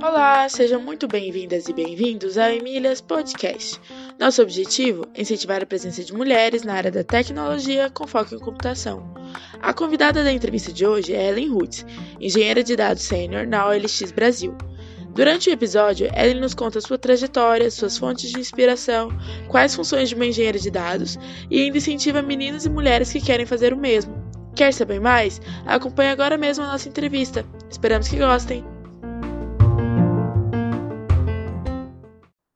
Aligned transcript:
Olá, 0.00 0.48
sejam 0.48 0.80
muito 0.80 1.08
bem-vindas 1.08 1.66
e 1.66 1.72
bem-vindos 1.72 2.38
ao 2.38 2.50
Emílias 2.50 3.00
Podcast. 3.00 3.80
Nosso 4.20 4.40
objetivo 4.40 5.04
é 5.14 5.22
incentivar 5.22 5.60
a 5.64 5.66
presença 5.66 6.04
de 6.04 6.14
mulheres 6.14 6.62
na 6.62 6.74
área 6.74 6.92
da 6.92 7.02
tecnologia 7.02 7.90
com 7.90 8.06
foco 8.06 8.36
em 8.36 8.38
computação. 8.38 9.12
A 9.60 9.74
convidada 9.74 10.22
da 10.22 10.32
entrevista 10.32 10.72
de 10.72 10.86
hoje 10.86 11.12
é 11.12 11.28
Ellen 11.28 11.48
Roots, 11.48 11.84
engenheira 12.20 12.62
de 12.62 12.76
dados 12.76 13.02
sênior 13.02 13.48
na 13.48 13.66
OLX 13.66 14.12
Brasil. 14.12 14.56
Durante 15.08 15.50
o 15.50 15.52
episódio, 15.52 16.06
Ellen 16.14 16.40
nos 16.40 16.54
conta 16.54 16.80
sua 16.80 16.98
trajetória, 16.98 17.68
suas 17.68 17.98
fontes 17.98 18.30
de 18.30 18.38
inspiração, 18.38 19.08
quais 19.48 19.74
funções 19.74 20.08
de 20.08 20.14
uma 20.14 20.26
engenheira 20.26 20.60
de 20.60 20.70
dados 20.70 21.18
e 21.50 21.62
ainda 21.62 21.78
incentiva 21.78 22.22
meninas 22.22 22.64
e 22.64 22.70
mulheres 22.70 23.10
que 23.10 23.20
querem 23.20 23.44
fazer 23.44 23.72
o 23.72 23.76
mesmo. 23.76 24.25
Quer 24.56 24.72
saber 24.72 24.98
mais? 24.98 25.38
Acompanhe 25.66 26.08
agora 26.08 26.38
mesmo 26.38 26.64
a 26.64 26.68
nossa 26.68 26.88
entrevista. 26.88 27.44
Esperamos 27.70 28.08
que 28.08 28.16
gostem! 28.16 28.64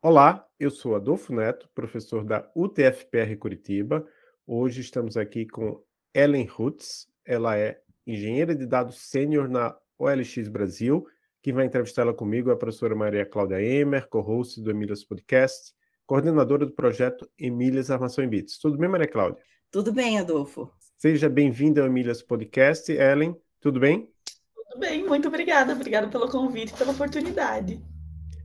Olá, 0.03 0.47
eu 0.59 0.71
sou 0.71 0.95
Adolfo 0.97 1.31
Neto, 1.35 1.69
professor 1.75 2.25
da 2.25 2.51
UTFPR 2.57 3.37
Curitiba. 3.39 4.03
Hoje 4.47 4.81
estamos 4.81 5.19
aqui 5.19 5.45
com 5.45 5.85
Ellen 6.15 6.47
Rutz. 6.47 7.07
Ela 7.23 7.59
é 7.59 7.79
engenheira 8.07 8.55
de 8.55 8.65
dados 8.65 8.97
sênior 9.11 9.47
na 9.47 9.77
OLX 9.99 10.49
Brasil. 10.49 11.07
Quem 11.43 11.53
vai 11.53 11.67
entrevistá-la 11.67 12.15
comigo 12.15 12.49
é 12.49 12.55
a 12.55 12.57
professora 12.57 12.97
Maria 12.97 13.27
Cláudia 13.27 13.61
Emer, 13.61 14.09
co-host 14.09 14.59
do 14.63 14.71
Emílias 14.71 15.05
Podcast, 15.05 15.75
coordenadora 16.07 16.65
do 16.65 16.73
projeto 16.73 17.29
Emílias 17.39 17.91
Armação 17.91 18.25
em 18.25 18.29
Bits. 18.29 18.59
Tudo 18.59 18.79
bem, 18.79 18.89
Maria 18.89 19.07
Cláudia? 19.07 19.43
Tudo 19.71 19.93
bem, 19.93 20.19
Adolfo. 20.19 20.73
Seja 21.01 21.31
bem-vinda 21.31 21.81
ao 21.81 21.87
Emílias 21.87 22.21
Podcast. 22.21 22.93
Ellen, 22.93 23.35
tudo 23.59 23.81
bem? 23.81 24.13
Tudo 24.55 24.81
bem, 24.81 25.03
muito 25.03 25.29
obrigada. 25.29 25.73
Obrigada 25.73 26.09
pelo 26.09 26.29
convite 26.29 26.75
e 26.75 26.77
pela 26.77 26.93
oportunidade. 26.93 27.83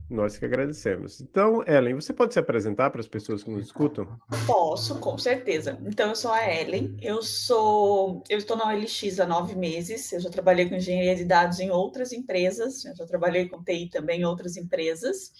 Nós 0.08 0.38
que 0.38 0.46
agradecemos. 0.46 1.20
Então, 1.20 1.62
Ellen, 1.66 1.96
você 1.96 2.14
pode 2.14 2.32
se 2.32 2.40
apresentar 2.40 2.88
para 2.88 3.02
as 3.02 3.06
pessoas 3.06 3.44
que 3.44 3.50
nos 3.50 3.66
escutam? 3.66 4.08
Posso, 4.46 4.98
com 5.00 5.18
certeza. 5.18 5.78
Então, 5.84 6.08
eu 6.08 6.16
sou 6.16 6.32
a 6.32 6.50
Ellen, 6.50 6.96
eu 7.02 7.22
sou, 7.22 8.24
eu 8.26 8.38
estou 8.38 8.56
na 8.56 8.72
OLX 8.72 9.20
há 9.20 9.26
nove 9.26 9.54
meses, 9.54 10.10
eu 10.10 10.20
já 10.20 10.30
trabalhei 10.30 10.66
com 10.66 10.76
engenharia 10.76 11.14
de 11.14 11.26
dados 11.26 11.60
em 11.60 11.70
outras 11.70 12.10
empresas, 12.10 12.86
eu 12.86 12.96
já 12.96 13.04
trabalhei 13.04 13.50
com 13.50 13.62
TI 13.62 13.90
também 13.90 14.22
em 14.22 14.24
outras 14.24 14.56
empresas. 14.56 15.30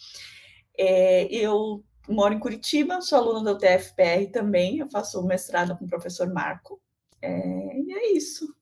É, 0.79 1.25
eu 1.35 1.83
moro 2.07 2.35
em 2.35 2.39
Curitiba, 2.39 3.01
sou 3.01 3.17
aluna 3.17 3.43
da 3.43 3.53
UTFPR 3.53 4.31
também, 4.31 4.81
eu 4.81 4.87
faço 4.91 5.25
mestrado 5.25 5.75
com 5.79 5.87
o 5.87 5.89
professor 5.89 6.31
Marco. 6.31 6.79
É, 7.23 7.81
e 7.81 7.93
é 7.93 8.13
isso. 8.13 8.55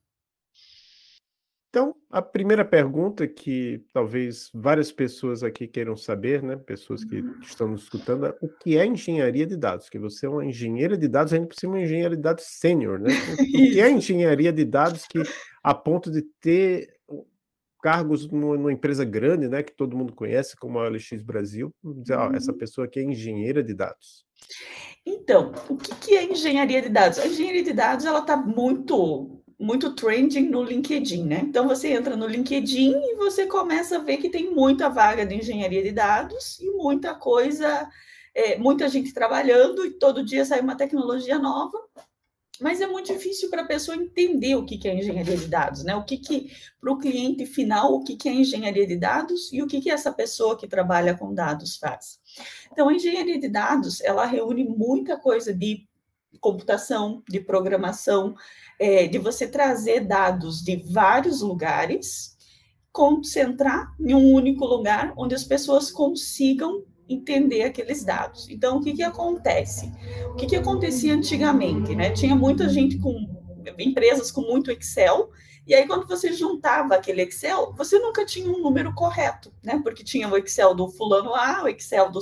Então, 1.74 1.92
a 2.08 2.22
primeira 2.22 2.64
pergunta 2.64 3.26
que 3.26 3.84
talvez 3.92 4.48
várias 4.54 4.92
pessoas 4.92 5.42
aqui 5.42 5.66
queiram 5.66 5.96
saber, 5.96 6.40
né, 6.40 6.54
pessoas 6.54 7.02
que 7.02 7.16
uhum. 7.16 7.40
estão 7.40 7.66
nos 7.66 7.82
escutando, 7.82 8.26
é 8.26 8.34
o 8.40 8.48
que 8.48 8.78
é 8.78 8.86
engenharia 8.86 9.44
de 9.44 9.56
dados? 9.56 9.88
Que 9.88 9.98
você 9.98 10.26
é 10.26 10.28
uma 10.28 10.44
engenheira 10.44 10.96
de 10.96 11.08
dados, 11.08 11.32
ainda 11.32 11.48
por 11.48 11.56
cima 11.56 11.72
uma 11.72 11.82
engenheira 11.82 12.14
de 12.14 12.22
dados 12.22 12.44
sênior, 12.44 13.00
né? 13.00 13.10
O 13.32 13.36
que 13.44 13.80
é 13.80 13.90
engenharia 13.90 14.52
de 14.52 14.64
dados 14.64 15.04
que 15.04 15.20
a 15.64 15.74
ponto 15.74 16.12
de 16.12 16.22
ter 16.40 16.93
cargos 17.84 18.26
numa, 18.30 18.72
empresa 18.72 19.04
grande, 19.04 19.46
né, 19.46 19.62
que 19.62 19.76
todo 19.76 19.94
mundo 19.94 20.14
conhece, 20.14 20.56
como 20.56 20.78
a 20.78 20.84
OLX 20.84 21.22
Brasil, 21.22 21.70
dizer, 21.84 22.16
ó, 22.16 22.32
essa 22.32 22.50
uhum. 22.50 22.56
pessoa 22.56 22.86
aqui 22.86 22.98
é 22.98 23.02
engenheira 23.02 23.62
de 23.62 23.74
dados. 23.74 24.24
Então, 25.04 25.52
o 25.68 25.76
que 25.76 26.16
é 26.16 26.24
engenharia 26.24 26.80
de 26.80 26.88
dados? 26.88 27.18
A 27.18 27.26
engenharia 27.26 27.62
de 27.62 27.74
dados 27.74 28.06
ela 28.06 28.20
está 28.20 28.38
muito 28.38 29.38
muito 29.56 29.94
trending 29.94 30.48
no 30.48 30.64
LinkedIn, 30.64 31.24
né? 31.24 31.42
Então 31.44 31.68
você 31.68 31.92
entra 31.92 32.16
no 32.16 32.26
LinkedIn 32.26 32.92
e 32.92 33.14
você 33.16 33.46
começa 33.46 33.96
a 33.96 34.00
ver 34.00 34.16
que 34.16 34.28
tem 34.28 34.50
muita 34.50 34.88
vaga 34.88 35.24
de 35.24 35.36
engenharia 35.36 35.82
de 35.82 35.92
dados 35.92 36.58
e 36.60 36.70
muita 36.70 37.14
coisa, 37.14 37.88
é, 38.34 38.58
muita 38.58 38.88
gente 38.88 39.14
trabalhando 39.14 39.86
e 39.86 39.92
todo 39.92 40.24
dia 40.24 40.44
sai 40.44 40.60
uma 40.60 40.76
tecnologia 40.76 41.38
nova. 41.38 41.78
Mas 42.60 42.80
é 42.80 42.86
muito 42.86 43.12
difícil 43.12 43.50
para 43.50 43.62
a 43.62 43.66
pessoa 43.66 43.96
entender 43.96 44.54
o 44.54 44.64
que, 44.64 44.86
é 44.86 44.94
engenharia 44.94 45.36
de 45.36 45.48
dados, 45.48 45.82
né? 45.82 45.96
O 45.96 46.04
que, 46.04 46.18
que 46.18 46.52
para 46.80 46.92
o 46.92 46.98
cliente 46.98 47.44
final, 47.46 47.94
o 47.94 48.04
que, 48.04 48.16
que 48.16 48.28
é 48.28 48.32
engenharia 48.32 48.86
de 48.86 48.96
dados 48.96 49.52
e 49.52 49.60
o 49.60 49.66
que, 49.66 49.80
que 49.80 49.90
essa 49.90 50.12
pessoa 50.12 50.56
que 50.56 50.68
trabalha 50.68 51.16
com 51.16 51.34
dados 51.34 51.76
faz. 51.76 52.20
Então, 52.70 52.88
a 52.88 52.94
engenharia 52.94 53.40
de 53.40 53.48
dados 53.48 54.00
ela 54.00 54.24
reúne 54.24 54.64
muita 54.64 55.16
coisa 55.16 55.52
de 55.52 55.88
computação, 56.40 57.22
de 57.28 57.40
programação, 57.40 58.34
é, 58.78 59.06
de 59.06 59.18
você 59.18 59.48
trazer 59.48 60.00
dados 60.00 60.62
de 60.62 60.76
vários 60.76 61.40
lugares, 61.40 62.36
concentrar 62.92 63.92
em 63.98 64.14
um 64.14 64.32
único 64.32 64.64
lugar 64.64 65.12
onde 65.16 65.34
as 65.34 65.42
pessoas 65.42 65.90
consigam 65.90 66.84
entender 67.08 67.62
aqueles 67.62 68.04
dados. 68.04 68.48
Então, 68.48 68.78
o 68.78 68.80
que, 68.80 68.92
que 68.92 69.02
acontece? 69.02 69.92
O 70.30 70.34
que, 70.34 70.46
que 70.46 70.56
acontecia 70.56 71.14
antigamente? 71.14 71.94
Né? 71.94 72.10
Tinha 72.10 72.34
muita 72.34 72.68
gente 72.68 72.98
com 72.98 73.14
empresas 73.78 74.30
com 74.30 74.42
muito 74.42 74.70
Excel, 74.70 75.30
e 75.66 75.74
aí, 75.74 75.86
quando 75.86 76.06
você 76.06 76.30
juntava 76.30 76.94
aquele 76.94 77.22
Excel, 77.22 77.72
você 77.74 77.98
nunca 77.98 78.26
tinha 78.26 78.50
um 78.50 78.60
número 78.60 78.92
correto, 78.92 79.50
né? 79.62 79.80
Porque 79.82 80.04
tinha 80.04 80.28
o 80.28 80.36
Excel 80.36 80.74
do 80.74 80.90
fulano 80.90 81.34
A, 81.34 81.62
o 81.62 81.68
Excel 81.68 82.10
do, 82.10 82.20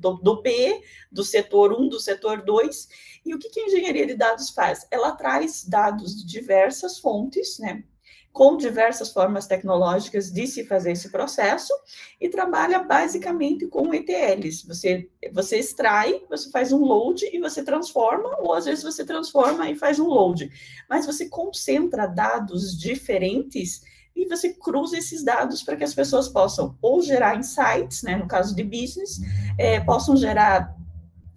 do, 0.00 0.14
do 0.14 0.42
B, 0.42 0.82
do 1.10 1.22
setor 1.22 1.72
1, 1.72 1.88
do 1.88 2.00
setor 2.00 2.42
2, 2.42 2.88
e 3.24 3.34
o 3.34 3.38
que, 3.38 3.50
que 3.50 3.60
a 3.60 3.66
engenharia 3.66 4.04
de 4.04 4.14
dados 4.14 4.50
faz? 4.50 4.84
Ela 4.90 5.12
traz 5.12 5.64
dados 5.64 6.16
de 6.16 6.26
diversas 6.26 6.98
fontes, 6.98 7.60
né? 7.60 7.84
Com 8.32 8.56
diversas 8.56 9.12
formas 9.12 9.46
tecnológicas 9.46 10.30
de 10.30 10.46
se 10.46 10.64
fazer 10.64 10.92
esse 10.92 11.10
processo 11.10 11.72
e 12.20 12.28
trabalha 12.28 12.82
basicamente 12.82 13.66
com 13.66 13.92
ETLs. 13.92 14.64
Você, 14.64 15.08
você 15.32 15.58
extrai, 15.58 16.22
você 16.30 16.50
faz 16.50 16.72
um 16.72 16.82
load 16.82 17.28
e 17.30 17.38
você 17.38 17.62
transforma, 17.62 18.36
ou 18.40 18.54
às 18.54 18.64
vezes 18.64 18.82
você 18.82 19.04
transforma 19.04 19.68
e 19.70 19.76
faz 19.76 19.98
um 19.98 20.06
load. 20.06 20.50
Mas 20.88 21.04
você 21.04 21.28
concentra 21.28 22.06
dados 22.06 22.78
diferentes 22.78 23.82
e 24.16 24.26
você 24.26 24.54
cruza 24.54 24.96
esses 24.96 25.22
dados 25.22 25.62
para 25.62 25.76
que 25.76 25.84
as 25.84 25.94
pessoas 25.94 26.28
possam 26.28 26.76
ou 26.80 27.02
gerar 27.02 27.36
insights, 27.36 28.02
né, 28.02 28.16
no 28.16 28.26
caso 28.26 28.54
de 28.54 28.62
business, 28.62 29.20
é, 29.58 29.80
possam 29.80 30.16
gerar 30.16 30.74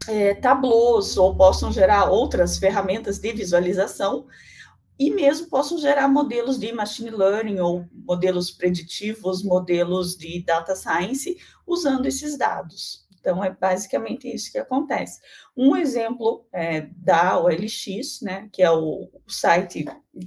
é, 0.07 0.34
tableaus 0.35 1.17
ou 1.17 1.35
possam 1.35 1.72
gerar 1.72 2.09
outras 2.09 2.57
ferramentas 2.57 3.19
de 3.19 3.34
visualização 3.34 4.25
e 4.97 5.11
mesmo 5.11 5.50
possam 5.50 5.78
gerar 5.78 6.07
modelos 6.07 6.57
de 6.57 6.72
machine 6.72 7.09
learning 7.09 7.59
ou 7.59 7.85
modelos 7.91 8.50
preditivos, 8.51 9.44
modelos 9.44 10.16
de 10.16 10.41
data 10.44 10.75
science 10.75 11.38
usando 11.67 12.06
esses 12.06 12.38
dados. 12.38 13.05
Então, 13.19 13.44
é 13.44 13.50
basicamente 13.50 14.28
isso 14.28 14.51
que 14.51 14.59
acontece. 14.59 15.19
Um 15.57 15.75
exemplo 15.75 16.45
é, 16.53 16.81
da 16.95 17.39
OLX, 17.39 18.22
né, 18.22 18.47
que 18.51 18.61
é 18.61 18.69
o, 18.69 19.09
o 19.25 19.31
site 19.31 19.84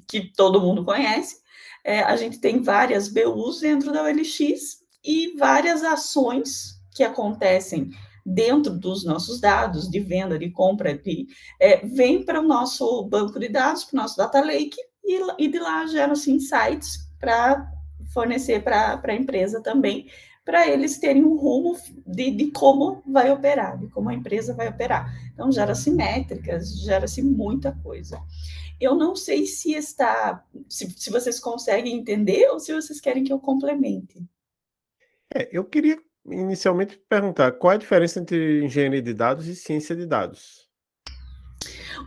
que 0.06 0.32
todo 0.32 0.60
mundo 0.60 0.84
conhece, 0.84 1.40
é, 1.84 2.00
a 2.00 2.16
gente 2.16 2.38
tem 2.38 2.60
várias 2.60 3.08
BUs 3.08 3.60
dentro 3.60 3.92
da 3.92 4.02
OLX 4.02 4.82
e 5.04 5.36
várias 5.38 5.84
ações 5.84 6.78
que 6.92 7.04
acontecem 7.04 7.90
dentro 8.34 8.74
dos 8.74 9.04
nossos 9.04 9.40
dados 9.40 9.88
de 9.88 10.00
venda, 10.00 10.38
de 10.38 10.50
compra, 10.50 10.96
de, 10.96 11.26
é, 11.58 11.86
vem 11.86 12.24
para 12.24 12.40
o 12.40 12.46
nosso 12.46 13.04
banco 13.04 13.38
de 13.38 13.48
dados, 13.48 13.84
para 13.84 13.98
o 13.98 14.02
nosso 14.02 14.16
data 14.16 14.40
lake, 14.40 14.76
e, 15.04 15.44
e 15.44 15.48
de 15.48 15.58
lá 15.58 15.86
geram-se 15.86 16.30
insights 16.30 17.08
para 17.18 17.72
fornecer 18.12 18.62
para 18.62 19.00
a 19.02 19.14
empresa 19.14 19.62
também, 19.62 20.06
para 20.44 20.66
eles 20.66 20.98
terem 20.98 21.24
um 21.24 21.36
rumo 21.36 21.76
de, 22.06 22.30
de, 22.30 22.50
como 22.50 23.02
vai 23.06 23.30
operar, 23.30 23.78
de 23.78 23.88
como 23.88 24.08
a 24.08 24.14
empresa 24.14 24.54
vai 24.54 24.68
operar. 24.68 25.10
Então, 25.32 25.52
gera-se 25.52 25.90
métricas, 25.90 26.80
gera-se 26.80 27.22
muita 27.22 27.72
coisa. 27.82 28.20
Eu 28.80 28.94
não 28.94 29.14
sei 29.14 29.46
se 29.46 29.74
está, 29.74 30.44
se, 30.68 30.90
se 30.90 31.10
vocês 31.10 31.38
conseguem 31.40 31.98
entender 31.98 32.48
ou 32.48 32.60
se 32.60 32.72
vocês 32.72 33.00
querem 33.00 33.24
que 33.24 33.32
eu 33.32 33.38
complemente. 33.38 34.22
É, 35.34 35.48
eu 35.52 35.64
queria 35.64 35.98
inicialmente 36.30 37.00
perguntar 37.08 37.52
qual 37.52 37.72
é 37.72 37.76
a 37.76 37.78
diferença 37.78 38.20
entre 38.20 38.64
engenharia 38.64 39.02
de 39.02 39.14
dados 39.14 39.46
e 39.46 39.56
ciência 39.56 39.94
de 39.94 40.06
dados? 40.06 40.68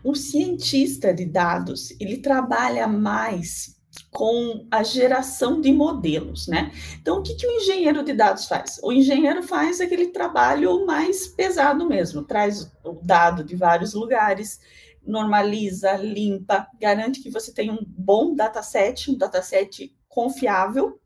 O 0.04 0.16
cientista 0.16 1.14
de 1.14 1.26
dados, 1.26 1.92
ele 2.00 2.18
trabalha 2.18 2.88
mais 2.88 3.82
com 4.10 4.66
a 4.72 4.84
geração 4.84 5.60
de 5.60 5.72
modelos, 5.72 6.48
né? 6.48 6.72
Então, 7.00 7.20
o 7.20 7.24
que, 7.24 7.36
que 7.36 7.46
o 7.46 7.52
engenheiro 7.52 8.04
de 8.04 8.14
dados 8.14 8.46
faz? 8.46 8.80
O 8.84 8.92
engenheiro 8.92 9.44
faz 9.44 9.82
aquele 9.82 10.08
trabalho 10.08 10.86
mais 10.86 11.28
pesado 11.28 11.88
mesmo, 11.88 12.24
traz 12.24 12.72
o 12.84 12.94
dado 13.04 13.44
de 13.44 13.56
vários 13.56 13.94
lugares, 13.94 14.60
normaliza, 15.06 15.94
limpa, 15.94 16.68
garante 16.80 17.22
que 17.22 17.30
você 17.30 17.54
tem 17.54 17.70
um 17.70 17.80
bom 17.86 18.34
dataset, 18.34 19.12
um 19.12 19.18
dataset 19.18 19.94
confiável, 20.08 21.00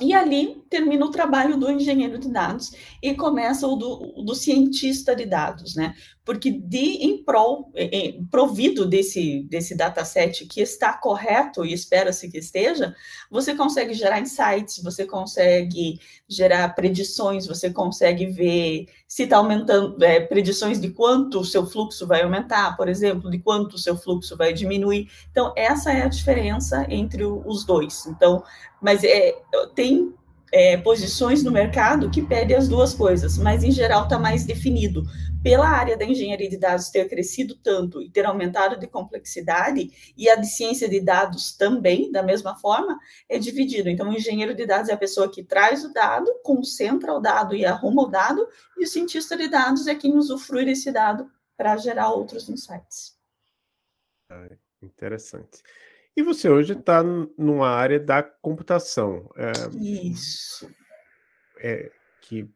E 0.00 0.14
ali 0.14 0.62
termina 0.70 1.04
o 1.04 1.10
trabalho 1.10 1.56
do 1.56 1.70
engenheiro 1.70 2.18
de 2.18 2.28
dados 2.30 2.72
e 3.02 3.14
começa 3.14 3.66
o 3.66 3.74
do, 3.74 4.22
do 4.22 4.34
cientista 4.34 5.14
de 5.14 5.26
dados, 5.26 5.74
né? 5.74 5.94
Porque 6.24 6.50
de, 6.50 7.04
em 7.04 7.24
prol, 7.24 7.72
em, 7.74 8.24
provido 8.26 8.86
desse, 8.86 9.42
desse 9.44 9.74
dataset 9.74 10.46
que 10.46 10.60
está 10.60 10.92
correto 10.92 11.64
e 11.64 11.72
espera-se 11.72 12.30
que 12.30 12.38
esteja, 12.38 12.94
você 13.30 13.54
consegue 13.54 13.94
gerar 13.94 14.20
insights, 14.20 14.80
você 14.82 15.06
consegue 15.06 15.98
gerar 16.28 16.68
predições, 16.74 17.46
você 17.46 17.70
consegue 17.70 18.26
ver 18.26 18.86
se 19.08 19.22
está 19.22 19.38
aumentando, 19.38 20.04
é, 20.04 20.20
predições 20.20 20.78
de 20.78 20.90
quanto 20.90 21.40
o 21.40 21.44
seu 21.44 21.66
fluxo 21.66 22.06
vai 22.06 22.22
aumentar, 22.22 22.76
por 22.76 22.88
exemplo, 22.88 23.30
de 23.30 23.38
quanto 23.38 23.74
o 23.74 23.78
seu 23.78 23.96
fluxo 23.96 24.36
vai 24.36 24.52
diminuir. 24.52 25.10
Então, 25.30 25.52
essa 25.56 25.90
é 25.90 26.02
a 26.02 26.08
diferença 26.08 26.86
entre 26.90 27.24
os 27.24 27.64
dois. 27.64 28.06
Então, 28.06 28.44
mas 28.80 29.02
é, 29.04 29.34
tem 29.74 30.14
é, 30.52 30.76
posições 30.78 31.42
no 31.42 31.50
mercado 31.50 32.10
que 32.10 32.22
pedem 32.22 32.56
as 32.56 32.68
duas 32.68 32.94
coisas, 32.94 33.36
mas 33.38 33.62
em 33.62 33.70
geral 33.70 34.04
está 34.04 34.18
mais 34.18 34.44
definido. 34.44 35.02
Pela 35.42 35.68
área 35.68 35.96
da 35.96 36.04
engenharia 36.04 36.48
de 36.48 36.56
dados 36.56 36.88
ter 36.88 37.08
crescido 37.08 37.54
tanto 37.54 38.02
e 38.02 38.10
ter 38.10 38.26
aumentado 38.26 38.78
de 38.78 38.86
complexidade, 38.86 40.12
e 40.16 40.28
a 40.28 40.34
de 40.34 40.46
ciência 40.46 40.88
de 40.88 41.00
dados 41.00 41.52
também, 41.52 42.10
da 42.10 42.22
mesma 42.22 42.56
forma, 42.58 42.98
é 43.28 43.38
dividido. 43.38 43.88
Então, 43.88 44.10
o 44.10 44.14
engenheiro 44.14 44.54
de 44.54 44.66
dados 44.66 44.88
é 44.88 44.94
a 44.94 44.98
pessoa 44.98 45.30
que 45.30 45.44
traz 45.44 45.84
o 45.84 45.92
dado, 45.92 46.28
concentra 46.42 47.14
o 47.14 47.20
dado 47.20 47.54
e 47.54 47.64
arruma 47.64 48.02
o 48.02 48.08
dado, 48.08 48.48
e 48.76 48.84
o 48.84 48.86
cientista 48.86 49.36
de 49.36 49.48
dados 49.48 49.86
é 49.86 49.94
quem 49.94 50.16
usufrui 50.16 50.64
desse 50.64 50.90
dado 50.90 51.30
para 51.56 51.76
gerar 51.76 52.10
outros 52.10 52.48
insights. 52.48 53.16
Ah, 54.30 54.48
interessante. 54.82 55.62
E 56.18 56.22
você 56.22 56.48
hoje 56.48 56.72
está 56.72 57.00
numa 57.00 57.68
área 57.68 58.00
da 58.00 58.24
computação. 58.24 59.30
É, 59.36 59.52
Isso. 59.78 60.68
É, 61.60 61.92
que 62.20 62.50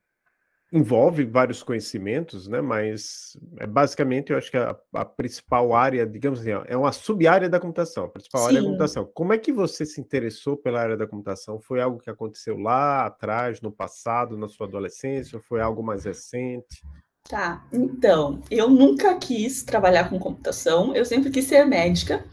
envolve 0.73 1.25
vários 1.25 1.63
conhecimentos, 1.63 2.49
né? 2.49 2.61
Mas 2.61 3.39
é, 3.61 3.65
basicamente 3.65 4.33
eu 4.33 4.39
acho 4.39 4.51
que 4.51 4.57
a, 4.57 4.77
a, 4.95 5.05
principal 5.05 5.73
área, 5.77 6.05
digamos 6.05 6.41
assim, 6.41 6.51
é 6.67 6.77
uma 6.77 6.91
sub-área 6.91 7.49
da 7.49 7.61
computação, 7.61 8.07
a 8.07 8.09
principal 8.09 8.41
Sim. 8.41 8.49
área 8.49 8.61
da 8.63 8.67
computação. 8.67 9.09
Como 9.15 9.33
é 9.33 9.39
que 9.39 9.53
você 9.53 9.87
se 9.87 10.01
interessou 10.01 10.57
pela 10.57 10.81
área 10.81 10.97
da 10.97 11.07
computação? 11.07 11.61
Foi 11.61 11.81
algo 11.81 12.01
que 12.01 12.11
aconteceu 12.11 12.59
lá 12.59 13.07
atrás, 13.07 13.61
no 13.61 13.71
passado, 13.71 14.37
na 14.37 14.49
sua 14.49 14.67
adolescência? 14.67 15.37
Ou 15.37 15.43
foi 15.43 15.61
algo 15.61 15.85
mais 15.85 16.05
recente? 16.05 16.83
Tá, 17.29 17.67
então, 17.73 18.43
eu 18.51 18.69
nunca 18.69 19.17
quis 19.17 19.63
trabalhar 19.63 20.11
com 20.11 20.19
computação, 20.19 20.95
eu 20.95 21.05
sempre 21.05 21.31
quis 21.31 21.47
ser 21.47 21.65
médica, 21.65 22.25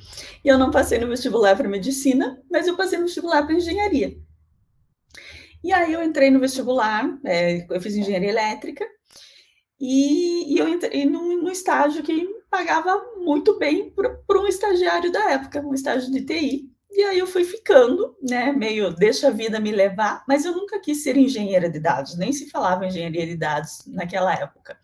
e 0.43 0.47
eu 0.47 0.57
não 0.57 0.71
passei 0.71 0.99
no 0.99 1.07
vestibular 1.07 1.55
para 1.55 1.69
medicina, 1.69 2.41
mas 2.51 2.67
eu 2.67 2.75
passei 2.75 2.97
no 2.99 3.05
vestibular 3.05 3.45
para 3.45 3.55
engenharia. 3.55 4.17
E 5.63 5.71
aí 5.73 5.93
eu 5.93 6.03
entrei 6.03 6.29
no 6.29 6.39
vestibular, 6.39 7.17
é, 7.25 7.65
eu 7.69 7.81
fiz 7.81 7.95
engenharia 7.95 8.29
elétrica, 8.29 8.85
e, 9.79 10.53
e 10.53 10.57
eu 10.57 10.67
entrei 10.67 11.05
num, 11.05 11.41
num, 11.41 11.51
estágio 11.51 12.03
que 12.03 12.27
pagava 12.49 13.01
muito 13.17 13.57
bem 13.57 13.91
para 13.91 14.41
um 14.41 14.47
estagiário 14.47 15.11
da 15.11 15.31
época, 15.31 15.61
um 15.61 15.73
estágio 15.73 16.11
de 16.11 16.25
TI. 16.25 16.68
E 16.91 17.03
aí 17.03 17.19
eu 17.19 17.27
fui 17.27 17.43
ficando, 17.43 18.15
né, 18.21 18.51
meio 18.51 18.91
deixa 18.91 19.27
a 19.27 19.31
vida 19.31 19.59
me 19.59 19.71
levar, 19.71 20.23
mas 20.27 20.43
eu 20.43 20.53
nunca 20.53 20.79
quis 20.79 21.03
ser 21.03 21.15
engenheira 21.17 21.69
de 21.69 21.79
dados, 21.79 22.17
nem 22.17 22.33
se 22.33 22.49
falava 22.49 22.85
engenharia 22.85 23.27
de 23.27 23.35
dados 23.37 23.83
naquela 23.87 24.33
época. 24.33 24.77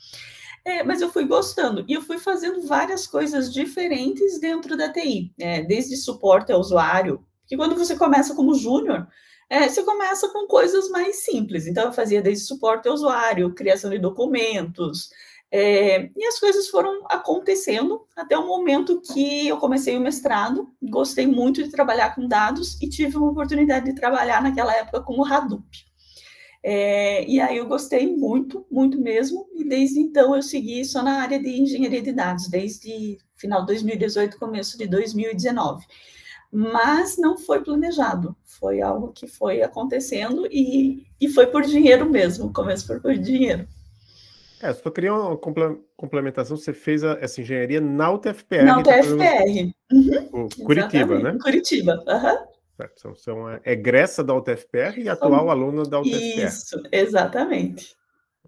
É, 0.64 0.84
mas 0.84 1.02
eu 1.02 1.12
fui 1.12 1.26
gostando 1.26 1.86
e 1.88 1.94
eu 1.94 2.02
fui 2.02 2.18
fazendo 2.18 2.62
várias 2.68 3.06
coisas 3.06 3.54
diferentes 3.54 4.40
dentro 4.40 4.76
da 4.78 4.92
TI, 4.92 5.34
é, 5.40 5.64
desde 5.64 5.96
suporte 5.96 6.52
ao 6.52 6.60
usuário, 6.60 7.26
que 7.48 7.56
quando 7.56 7.76
você 7.76 7.96
começa 7.96 8.34
como 8.36 8.56
júnior, 8.56 9.08
é, 9.50 9.68
você 9.70 9.84
começa 9.84 10.28
com 10.30 10.48
coisas 10.48 10.90
mais 10.90 11.24
simples. 11.24 11.68
Então, 11.68 11.86
eu 11.86 11.94
fazia 11.94 12.22
desde 12.22 12.46
suporte 12.46 12.88
ao 12.88 12.96
usuário, 12.96 13.54
criação 13.54 13.92
de 13.92 14.00
documentos, 14.00 15.10
é, 15.52 16.10
e 16.16 16.26
as 16.26 16.40
coisas 16.40 16.68
foram 16.68 17.06
acontecendo 17.10 18.06
até 18.16 18.38
o 18.38 18.48
momento 18.48 19.02
que 19.02 19.48
eu 19.48 19.58
comecei 19.58 19.96
o 19.96 20.02
mestrado, 20.02 20.70
gostei 20.82 21.28
muito 21.28 21.64
de 21.64 21.72
trabalhar 21.72 22.16
com 22.16 22.28
dados 22.28 22.82
e 22.82 22.90
tive 22.90 23.18
uma 23.18 23.32
oportunidade 23.32 23.86
de 23.86 23.96
trabalhar 23.96 24.42
naquela 24.42 24.76
época 24.76 25.02
com 25.02 25.20
o 25.20 25.26
Hadoop. 25.26 25.66
É, 26.68 27.24
e 27.30 27.40
aí 27.40 27.58
eu 27.58 27.68
gostei 27.68 28.08
muito, 28.18 28.66
muito 28.72 29.00
mesmo, 29.00 29.48
e 29.54 29.64
desde 29.64 30.00
então 30.00 30.36
eu 30.36 30.42
segui 30.42 30.84
só 30.84 31.04
na 31.04 31.22
área 31.22 31.40
de 31.40 31.62
engenharia 31.62 32.02
de 32.02 32.12
dados, 32.12 32.48
desde 32.48 33.20
final 33.36 33.62
de 33.62 33.68
2018, 33.68 34.40
começo 34.40 34.76
de 34.76 34.88
2019. 34.88 35.86
Mas 36.52 37.18
não 37.18 37.38
foi 37.38 37.64
planejado, 37.64 38.36
foi 38.44 38.82
algo 38.82 39.12
que 39.14 39.28
foi 39.28 39.62
acontecendo 39.62 40.48
e, 40.52 41.06
e 41.22 41.30
foi 41.30 41.48
por 41.48 41.62
dinheiro 41.62 42.10
mesmo, 42.10 42.52
começo 42.52 42.88
por, 42.88 43.00
por 43.00 43.16
dinheiro. 43.16 43.68
É, 44.66 44.74
só 44.74 44.90
queria 44.90 45.14
uma 45.14 45.38
complementação. 45.96 46.58
Você 46.58 46.74
fez 46.74 47.04
a, 47.04 47.18
essa 47.22 47.40
engenharia 47.40 47.80
na 47.80 48.12
UTFPR. 48.12 48.64
Na 48.64 48.80
UTFPR. 48.80 49.72
Uhum. 49.92 50.50
Curitiba, 50.66 51.20
né? 51.20 51.38
Curitiba. 51.42 52.04
Uhum. 52.08 52.56
Você 53.14 53.30
é 53.30 53.34
uma 53.34 53.62
egressa 53.64 54.24
da 54.24 54.34
UTFPR 54.34 55.00
e 55.00 55.08
atual 55.08 55.50
aluna 55.50 55.84
da 55.84 56.00
UTFPR. 56.00 56.46
Isso, 56.46 56.82
exatamente. 56.92 57.96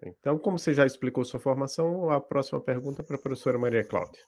Então, 0.03 0.37
como 0.39 0.57
você 0.57 0.73
já 0.73 0.85
explicou 0.85 1.23
sua 1.23 1.39
formação, 1.39 2.09
a 2.09 2.19
próxima 2.19 2.59
pergunta 2.59 3.01
é 3.01 3.05
para 3.05 3.15
a 3.15 3.19
professora 3.19 3.57
Maria 3.57 3.83
Cláudia. 3.83 4.21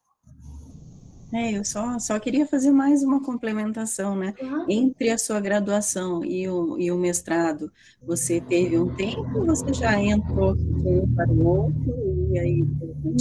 É, 1.31 1.51
eu 1.51 1.63
só, 1.63 1.99
só 1.99 2.19
queria 2.19 2.45
fazer 2.45 2.71
mais 2.71 3.03
uma 3.03 3.21
complementação, 3.21 4.15
né? 4.15 4.33
Entre 4.67 5.09
a 5.11 5.17
sua 5.17 5.39
graduação 5.39 6.23
e 6.25 6.47
o, 6.49 6.79
e 6.79 6.91
o 6.91 6.97
mestrado, 6.97 7.71
você 8.01 8.41
teve 8.41 8.79
um 8.79 8.93
tempo 8.95 9.39
ou 9.39 9.45
você 9.45 9.71
já 9.73 9.99
entrou 9.99 10.53
um 10.53 11.13
para 11.15 11.31
o 11.31 11.45
outro 11.45 12.27
e 12.31 12.39
aí 12.39 12.65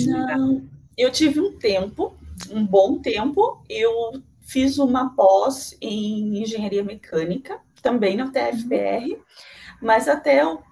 Não, 0.06 0.66
eu 0.96 1.12
tive 1.12 1.40
um 1.40 1.58
tempo, 1.58 2.16
um 2.50 2.64
bom 2.64 2.98
tempo. 2.98 3.62
Eu 3.68 4.22
fiz 4.40 4.78
uma 4.78 5.14
pós 5.14 5.76
em 5.80 6.42
engenharia 6.42 6.82
mecânica, 6.82 7.60
também 7.82 8.16
na 8.16 8.30
TFPR, 8.30 9.18
mas 9.82 10.08
até 10.08 10.42
eu 10.42 10.62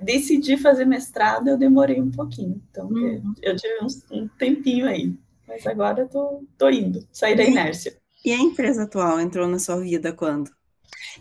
decidi 0.00 0.58
fazer 0.58 0.84
mestrado, 0.84 1.48
eu 1.48 1.56
demorei 1.56 2.00
um 2.00 2.10
pouquinho. 2.10 2.60
Então, 2.70 2.88
uhum. 2.88 3.34
eu 3.42 3.56
tive 3.56 3.74
um, 3.80 4.18
um 4.18 4.28
tempinho 4.28 4.86
aí. 4.86 5.14
Mas 5.54 5.64
agora 5.68 6.00
eu 6.00 6.08
tô, 6.08 6.44
tô 6.58 6.68
indo, 6.68 7.06
saí 7.12 7.36
da 7.36 7.44
inércia. 7.44 7.96
E 8.24 8.32
a 8.32 8.36
empresa 8.36 8.82
atual 8.82 9.20
entrou 9.20 9.46
na 9.46 9.60
sua 9.60 9.80
vida 9.80 10.12
quando? 10.12 10.50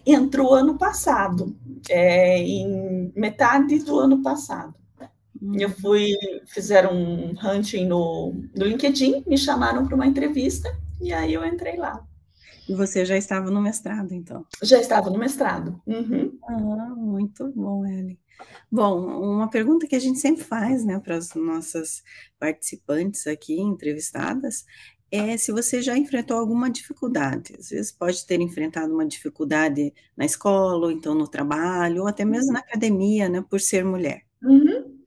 Entrou 0.04 0.56
ano 0.56 0.76
passado, 0.76 1.56
é, 1.88 2.40
em 2.40 3.14
metade 3.16 3.78
do 3.78 4.00
ano 4.00 4.24
passado. 4.24 4.74
Hum. 5.40 5.54
Eu 5.60 5.70
fui, 5.70 6.16
fizeram 6.48 6.96
um 6.96 7.36
hunting 7.44 7.86
no, 7.86 8.34
no 8.56 8.66
LinkedIn, 8.66 9.24
me 9.28 9.38
chamaram 9.38 9.86
para 9.86 9.94
uma 9.94 10.08
entrevista 10.08 10.76
e 11.00 11.14
aí 11.14 11.36
eu 11.36 11.46
entrei 11.46 11.78
lá. 11.78 12.04
E 12.68 12.74
você 12.74 13.06
já 13.06 13.16
estava 13.16 13.52
no 13.52 13.62
mestrado, 13.62 14.14
então? 14.14 14.48
Já 14.64 14.80
estava 14.80 15.12
no 15.12 15.20
mestrado. 15.20 15.80
Uhum. 15.86 16.40
Ah, 16.48 16.96
muito 16.96 17.52
bom, 17.56 17.86
Ellen. 17.86 18.18
Bom, 18.72 19.06
uma 19.22 19.50
pergunta 19.50 19.88
que 19.88 19.96
a 19.96 20.00
gente 20.00 20.20
sempre 20.20 20.44
faz, 20.44 20.84
né, 20.84 21.00
para 21.00 21.16
as 21.16 21.34
nossas 21.36 22.04
participantes 22.40 23.28
aqui, 23.28 23.60
entrevistadas, 23.60 24.66
é 25.12 25.38
se 25.38 25.52
você 25.52 25.82
já 25.82 25.96
enfrentou 25.96 26.38
alguma 26.38 26.70
dificuldade. 26.70 27.56
Às 27.58 27.70
vezes 27.70 27.92
pode 27.92 28.26
ter 28.26 28.42
enfrentado 28.42 28.92
uma 28.92 29.06
dificuldade 29.06 29.94
na 30.18 30.26
escola, 30.26 30.88
ou 30.88 30.92
então 30.92 31.14
no 31.14 31.28
trabalho, 31.28 32.02
ou 32.02 32.08
até 32.08 32.26
mesmo 32.26 32.52
na 32.52 32.60
academia, 32.60 33.30
né, 33.30 33.44
por 33.48 33.60
ser 33.60 33.86
mulher. 33.86 34.24
Uhum. 34.42 35.04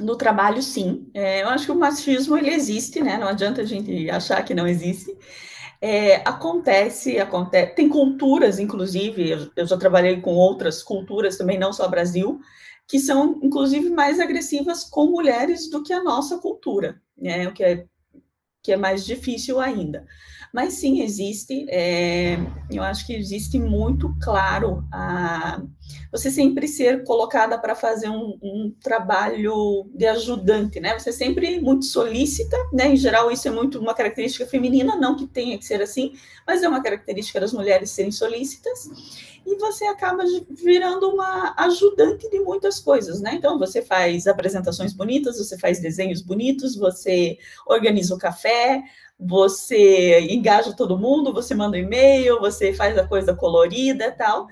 No 0.00 0.16
trabalho, 0.16 0.62
sim. 0.62 1.10
É, 1.12 1.42
eu 1.42 1.48
acho 1.48 1.66
que 1.66 1.72
o 1.72 1.78
machismo 1.78 2.36
ele 2.36 2.50
existe, 2.50 3.00
né? 3.00 3.18
Não 3.18 3.26
adianta 3.26 3.62
a 3.62 3.64
gente 3.64 4.08
achar 4.10 4.44
que 4.44 4.54
não 4.54 4.66
existe. 4.66 5.16
É, 5.80 6.16
acontece, 6.28 7.18
acontece, 7.18 7.74
tem 7.74 7.88
culturas, 7.88 8.58
inclusive, 8.58 9.30
eu, 9.30 9.50
eu, 9.54 9.66
já 9.66 9.76
trabalhei 9.76 10.20
com 10.20 10.34
outras 10.34 10.82
culturas 10.82 11.36
também, 11.38 11.56
não 11.56 11.72
só 11.72 11.86
Brasil, 11.88 12.40
que 12.88 12.98
são, 12.98 13.38
inclusive, 13.42 13.90
mais 13.90 14.18
agressivas 14.18 14.82
com 14.82 15.06
mulheres 15.06 15.70
do 15.70 15.82
que 15.82 15.92
a 15.92 16.02
nossa 16.02 16.38
cultura, 16.38 17.00
né? 17.16 17.46
O 17.46 17.52
que 17.52 17.62
é, 17.62 17.86
que 18.62 18.72
é 18.72 18.76
mais 18.76 19.04
difícil 19.04 19.60
ainda. 19.60 20.04
Mas 20.52 20.74
sim, 20.74 21.02
existe, 21.02 21.66
é, 21.68 22.38
eu 22.70 22.82
acho 22.82 23.06
que 23.06 23.14
existe 23.14 23.58
muito 23.58 24.14
claro 24.20 24.86
a, 24.92 25.62
você 26.10 26.30
sempre 26.30 26.66
ser 26.66 27.04
colocada 27.04 27.58
para 27.58 27.74
fazer 27.74 28.08
um, 28.08 28.38
um, 28.42 28.74
trabalho 28.82 29.90
de 29.94 30.06
ajudante, 30.06 30.80
né? 30.80 30.98
Você 30.98 31.12
sempre 31.12 31.60
muito 31.60 31.84
solícita, 31.84 32.56
né? 32.72 32.88
Em 32.88 32.96
geral, 32.96 33.30
isso 33.30 33.46
é 33.46 33.50
muito 33.50 33.78
uma 33.78 33.94
característica 33.94 34.46
feminina, 34.46 34.96
não 34.96 35.16
que 35.16 35.26
tenha 35.26 35.58
que 35.58 35.66
ser 35.66 35.82
assim, 35.82 36.14
mas 36.46 36.62
é 36.62 36.68
uma 36.68 36.82
característica 36.82 37.38
das 37.40 37.52
mulheres 37.52 37.90
serem 37.90 38.10
solícitas, 38.10 38.88
e 39.46 39.56
você 39.56 39.86
acaba 39.86 40.24
virando 40.50 41.08
uma 41.08 41.54
ajudante 41.56 42.28
de 42.28 42.38
muitas 42.40 42.80
coisas, 42.80 43.20
né? 43.20 43.34
Então, 43.34 43.58
você 43.58 43.80
faz 43.80 44.26
apresentações 44.26 44.92
bonitas, 44.92 45.38
você 45.38 45.58
faz 45.58 45.80
desenhos 45.80 46.20
bonitos, 46.20 46.76
você 46.76 47.38
organiza 47.66 48.14
o 48.14 48.18
café, 48.18 48.82
você 49.18 50.20
engaja 50.30 50.72
todo 50.72 50.98
mundo, 50.98 51.32
você 51.32 51.54
manda 51.54 51.76
e-mail, 51.76 52.38
você 52.38 52.72
faz 52.72 52.96
a 52.96 53.06
coisa 53.06 53.34
colorida 53.34 54.06
e 54.06 54.12
tal. 54.12 54.46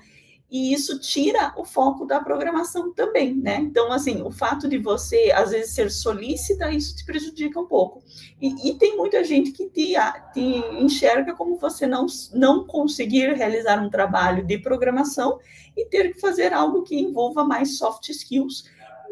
e 0.49 0.73
isso 0.73 0.99
tira 0.99 1.53
o 1.57 1.65
foco 1.65 2.05
da 2.05 2.21
programação 2.21 2.93
também, 2.93 3.35
né? 3.35 3.57
Então, 3.57 3.91
assim, 3.91 4.21
o 4.21 4.31
fato 4.31 4.67
de 4.67 4.77
você, 4.77 5.31
às 5.35 5.51
vezes, 5.51 5.73
ser 5.73 5.91
solícita, 5.91 6.71
isso 6.71 6.95
te 6.95 7.05
prejudica 7.05 7.59
um 7.59 7.65
pouco. 7.65 8.01
E, 8.41 8.69
e 8.69 8.75
tem 8.75 8.95
muita 8.95 9.23
gente 9.25 9.51
que 9.51 9.69
te, 9.69 9.93
te, 10.33 10.41
enxerga 10.79 11.33
como 11.33 11.57
você 11.57 11.85
não, 11.85 12.05
não 12.33 12.65
conseguir 12.65 13.33
realizar 13.35 13.81
um 13.83 13.89
trabalho 13.89 14.45
de 14.45 14.57
programação 14.57 15.37
e 15.75 15.85
ter 15.85 16.13
que 16.13 16.19
fazer 16.21 16.53
algo 16.53 16.83
que 16.83 16.95
envolva 16.95 17.43
mais 17.43 17.77
soft 17.77 18.07
skills. 18.09 18.65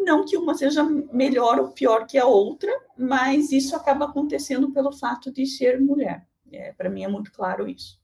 Não 0.05 0.23
que 0.23 0.37
uma 0.37 0.53
seja 0.53 0.83
melhor 1.11 1.59
ou 1.59 1.71
pior 1.71 2.05
que 2.05 2.17
a 2.17 2.25
outra, 2.25 2.71
mas 2.95 3.51
isso 3.51 3.75
acaba 3.75 4.05
acontecendo 4.05 4.71
pelo 4.71 4.91
fato 4.91 5.31
de 5.31 5.47
ser 5.47 5.81
mulher. 5.81 6.27
É, 6.51 6.71
Para 6.73 6.89
mim 6.89 7.03
é 7.03 7.07
muito 7.07 7.31
claro 7.31 7.67
isso. 7.67 7.99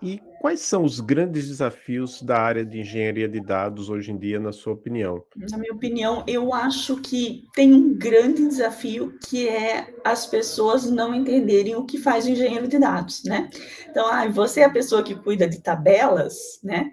E 0.00 0.20
quais 0.40 0.60
são 0.60 0.84
os 0.84 0.98
grandes 0.98 1.46
desafios 1.46 2.22
da 2.22 2.36
área 2.38 2.64
de 2.64 2.80
engenharia 2.80 3.28
de 3.28 3.40
dados 3.40 3.88
hoje 3.88 4.10
em 4.10 4.18
dia, 4.18 4.40
na 4.40 4.52
sua 4.52 4.72
opinião? 4.72 5.24
Na 5.36 5.56
minha 5.56 5.72
opinião, 5.72 6.24
eu 6.26 6.52
acho 6.52 6.96
que 7.00 7.44
tem 7.54 7.72
um 7.72 7.96
grande 7.96 8.46
desafio 8.46 9.16
que 9.28 9.48
é 9.48 9.94
as 10.04 10.26
pessoas 10.26 10.90
não 10.90 11.14
entenderem 11.14 11.76
o 11.76 11.84
que 11.84 11.98
faz 11.98 12.26
o 12.26 12.30
engenheiro 12.30 12.66
de 12.66 12.80
dados, 12.80 13.22
né? 13.22 13.48
Então, 13.88 14.06
ah, 14.08 14.26
você 14.28 14.60
é 14.60 14.64
a 14.64 14.70
pessoa 14.70 15.04
que 15.04 15.14
cuida 15.14 15.48
de 15.48 15.60
tabelas, 15.60 16.58
né? 16.64 16.90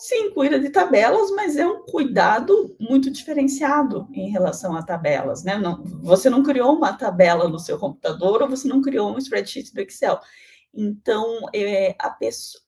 Sim, 0.00 0.30
cuida 0.32 0.58
de 0.58 0.70
tabelas, 0.70 1.30
mas 1.32 1.56
é 1.56 1.66
um 1.66 1.84
cuidado 1.84 2.74
muito 2.80 3.10
diferenciado 3.10 4.08
em 4.14 4.30
relação 4.30 4.74
a 4.74 4.82
tabelas, 4.82 5.44
né? 5.44 5.58
Não, 5.58 5.84
você 5.84 6.30
não 6.30 6.42
criou 6.42 6.74
uma 6.74 6.94
tabela 6.94 7.48
no 7.48 7.58
seu 7.58 7.78
computador 7.78 8.42
ou 8.42 8.48
você 8.48 8.66
não 8.66 8.80
criou 8.80 9.14
um 9.14 9.18
spreadsheet 9.18 9.74
do 9.74 9.80
Excel 9.80 10.18
então, 10.74 11.46
é, 11.54 11.96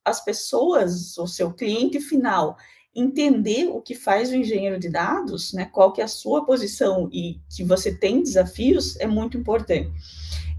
as 0.05 0.25
pessoas, 0.25 1.17
o 1.19 1.27
seu 1.27 1.53
cliente 1.53 2.01
final, 2.01 2.57
entender 2.95 3.69
o 3.69 3.81
que 3.81 3.95
faz 3.95 4.31
o 4.31 4.37
engenheiro 4.37 4.79
de 4.79 4.91
dados, 4.91 5.53
né, 5.53 5.65
qual 5.67 5.93
que 5.93 6.01
é 6.01 6.05
a 6.05 6.09
sua 6.09 6.45
posição 6.45 7.09
e 7.13 7.41
que 7.55 7.65
você 7.65 7.95
tem 7.95 8.23
desafios, 8.23 8.99
é 9.01 9.07
muito 9.07 9.39
importante. 9.39 9.91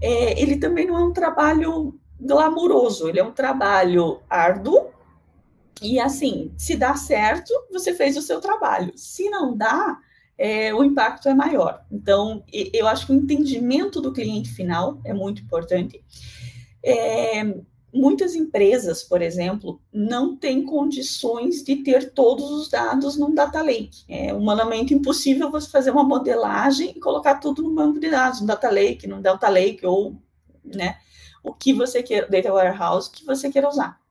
É, 0.00 0.40
ele 0.40 0.56
também 0.56 0.86
não 0.86 0.96
é 0.96 1.04
um 1.04 1.12
trabalho 1.12 1.98
glamuroso, 2.18 3.08
ele 3.08 3.20
é 3.20 3.24
um 3.24 3.32
trabalho 3.32 4.20
árduo, 4.28 4.83
e 5.84 6.00
assim, 6.00 6.50
se 6.56 6.76
dá 6.76 6.96
certo, 6.96 7.52
você 7.70 7.92
fez 7.92 8.16
o 8.16 8.22
seu 8.22 8.40
trabalho. 8.40 8.92
Se 8.96 9.28
não 9.28 9.54
dá, 9.54 9.98
é, 10.38 10.74
o 10.74 10.82
impacto 10.82 11.28
é 11.28 11.34
maior. 11.34 11.84
Então, 11.92 12.42
eu 12.50 12.86
acho 12.86 13.06
que 13.06 13.12
o 13.12 13.14
entendimento 13.14 14.00
do 14.00 14.12
cliente 14.12 14.48
final 14.48 14.98
é 15.04 15.12
muito 15.12 15.42
importante. 15.42 16.02
É, 16.82 17.44
muitas 17.92 18.34
empresas, 18.34 19.02
por 19.02 19.20
exemplo, 19.20 19.80
não 19.92 20.36
têm 20.36 20.64
condições 20.64 21.62
de 21.62 21.76
ter 21.76 22.12
todos 22.12 22.50
os 22.50 22.70
dados 22.70 23.16
num 23.16 23.34
data 23.34 23.62
lake. 23.62 24.04
É 24.08 24.32
humanamente 24.32 24.94
impossível 24.94 25.50
você 25.50 25.70
fazer 25.70 25.90
uma 25.90 26.02
modelagem 26.02 26.90
e 26.96 27.00
colocar 27.00 27.36
tudo 27.36 27.62
no 27.62 27.74
banco 27.74 28.00
de 28.00 28.10
dados, 28.10 28.40
no 28.40 28.46
data 28.46 28.70
lake, 28.70 29.06
no 29.06 29.20
delta 29.20 29.48
lake 29.48 29.86
ou, 29.86 30.16
né, 30.64 30.96
o 31.42 31.52
que 31.52 31.74
você 31.74 32.02
quer, 32.02 32.28
data 32.28 32.52
warehouse 32.52 33.10
que 33.10 33.24
você 33.24 33.50
queira 33.50 33.68
usar. 33.68 34.03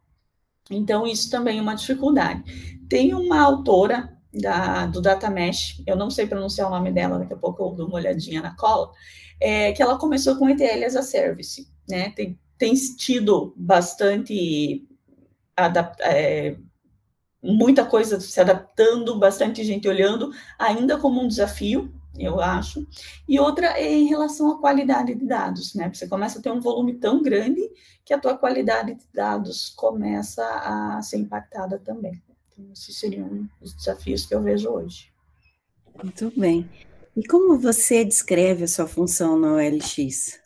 Então, 0.70 1.06
isso 1.06 1.30
também 1.30 1.60
é 1.60 1.62
uma 1.62 1.76
dificuldade. 1.76 2.44
Tem 2.90 3.14
uma 3.14 3.42
autora 3.42 4.18
da, 4.34 4.86
do 4.86 5.02
Data 5.02 5.30
Mesh, 5.30 5.82
eu 5.86 5.96
não 5.96 6.10
sei 6.10 6.26
pronunciar 6.26 6.68
o 6.68 6.72
nome 6.72 6.92
dela, 6.92 7.20
daqui 7.20 7.34
a 7.34 7.38
pouco 7.38 7.64
eu 7.64 7.72
dou 7.72 7.88
uma 7.88 7.98
olhadinha 7.98 8.42
na 8.42 8.56
cola, 8.56 8.92
é, 9.40 9.72
que 9.72 9.82
ela 9.82 9.98
começou 9.98 10.36
com 10.38 10.50
ETL 10.50 10.86
as 10.86 10.96
a 10.96 11.02
Service, 11.02 11.68
né? 11.88 12.10
Tem 12.12 12.40
tem 12.64 12.74
tido 12.74 13.54
bastante 13.58 14.88
é, 16.00 16.56
muita 17.42 17.86
coisa 17.86 18.20
se 18.22 18.40
adaptando, 18.40 19.20
bastante 19.20 19.66
gente 19.66 19.86
olhando, 19.86 20.32
ainda 20.58 20.98
como 20.98 21.22
um 21.22 21.28
desafio, 21.28 21.94
eu 22.18 22.40
acho. 22.40 22.86
E 23.28 23.40
outra 23.40 23.80
é 23.80 23.92
em 23.92 24.08
relação 24.08 24.52
à 24.52 24.60
qualidade 24.60 25.16
de 25.16 25.26
dados, 25.26 25.74
né? 25.74 25.92
Você 25.94 26.08
começa 26.08 26.40
a 26.40 26.42
ter 26.42 26.52
um 26.52 26.62
volume 26.62 26.96
tão 26.96 27.22
grande 27.22 27.62
que 28.06 28.14
a 28.14 28.20
tua 28.20 28.38
qualidade 28.38 28.96
de 28.96 29.06
dados 29.14 29.70
começa 29.70 30.44
a 30.46 31.02
ser 31.02 31.18
impactada 31.18 31.80
também. 31.80 32.22
Então, 32.48 32.72
esses 32.72 33.00
seriam 33.00 33.50
os 33.62 33.74
desafios 33.74 34.26
que 34.26 34.36
eu 34.36 34.42
vejo 34.42 34.70
hoje. 34.70 35.12
Muito 36.04 36.32
bem. 36.40 36.70
E 37.16 37.26
como 37.26 37.58
você 37.58 38.04
descreve 38.04 38.64
a 38.64 38.68
sua 38.68 38.88
função 38.88 39.38
no 39.38 39.56
OLX? 39.56 40.43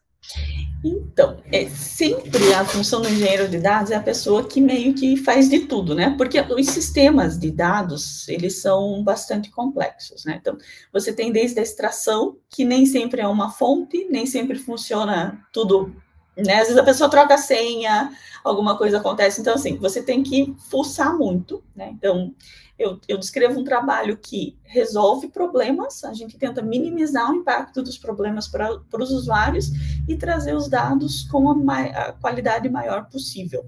Então, 0.84 1.42
é 1.52 1.68
sempre 1.70 2.54
a 2.54 2.64
função 2.64 3.02
do 3.02 3.10
engenheiro 3.10 3.48
de 3.48 3.60
dados 3.60 3.92
é 3.92 3.96
a 3.96 4.02
pessoa 4.02 4.48
que 4.48 4.62
meio 4.62 4.94
que 4.94 5.18
faz 5.18 5.50
de 5.50 5.62
tudo, 5.62 5.96
né? 5.96 6.14
Porque 6.18 6.40
os 6.40 6.68
sistemas 6.68 7.38
de 7.38 7.50
dados, 7.52 8.28
eles 8.28 8.62
são 8.62 9.04
bastante 9.04 9.50
complexos, 9.50 10.24
né? 10.24 10.38
Então, 10.40 10.58
você 10.94 11.12
tem 11.12 11.32
desde 11.32 11.60
a 11.60 11.64
extração, 11.64 12.38
que 12.50 12.64
nem 12.64 12.86
sempre 12.86 13.22
é 13.22 13.28
uma 13.28 13.52
fonte, 13.52 14.08
nem 14.10 14.26
sempre 14.26 14.58
funciona 14.58 15.44
tudo, 15.52 15.96
né? 16.38 16.56
Às 16.56 16.68
vezes 16.68 16.78
a 16.78 16.84
pessoa 16.84 17.10
troca 17.10 17.36
a 17.36 17.38
senha, 17.38 18.12
alguma 18.44 18.78
coisa 18.78 18.98
acontece. 18.98 19.42
Então, 19.42 19.54
assim, 19.54 19.78
você 19.78 20.02
tem 20.02 20.24
que 20.24 20.56
fuçar 20.70 21.18
muito, 21.18 21.64
né? 21.76 21.92
Então, 21.94 22.34
eu, 22.78 23.00
eu 23.08 23.18
descrevo 23.18 23.60
um 23.60 23.64
trabalho 23.64 24.18
que 24.18 24.56
resolve 24.64 25.30
problemas, 25.30 26.04
a 26.04 26.14
gente 26.14 26.38
tenta 26.38 26.62
minimizar 26.62 27.32
o 27.32 27.36
impacto 27.36 27.82
dos 27.82 27.98
problemas 27.98 28.48
para 28.48 28.80
os 29.00 29.12
usuários 29.12 29.72
e 30.08 30.16
trazer 30.16 30.56
os 30.56 30.70
dados 30.70 31.24
com 31.24 31.50
a, 31.72 31.80
a 31.80 32.14
qualidade 32.14 32.70
maior 32.70 33.10
possível. 33.10 33.66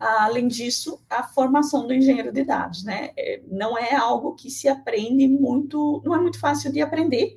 Além 0.00 0.46
disso, 0.46 1.02
a 1.10 1.24
formação 1.24 1.86
do 1.86 1.92
engenheiro 1.92 2.32
de 2.32 2.44
dados, 2.44 2.84
né? 2.84 3.10
É, 3.18 3.42
não 3.50 3.76
é 3.76 3.94
algo 3.96 4.34
que 4.34 4.48
se 4.48 4.68
aprende 4.68 5.26
muito, 5.26 6.00
não 6.04 6.14
é 6.14 6.20
muito 6.20 6.38
fácil 6.38 6.72
de 6.72 6.80
aprender 6.80 7.36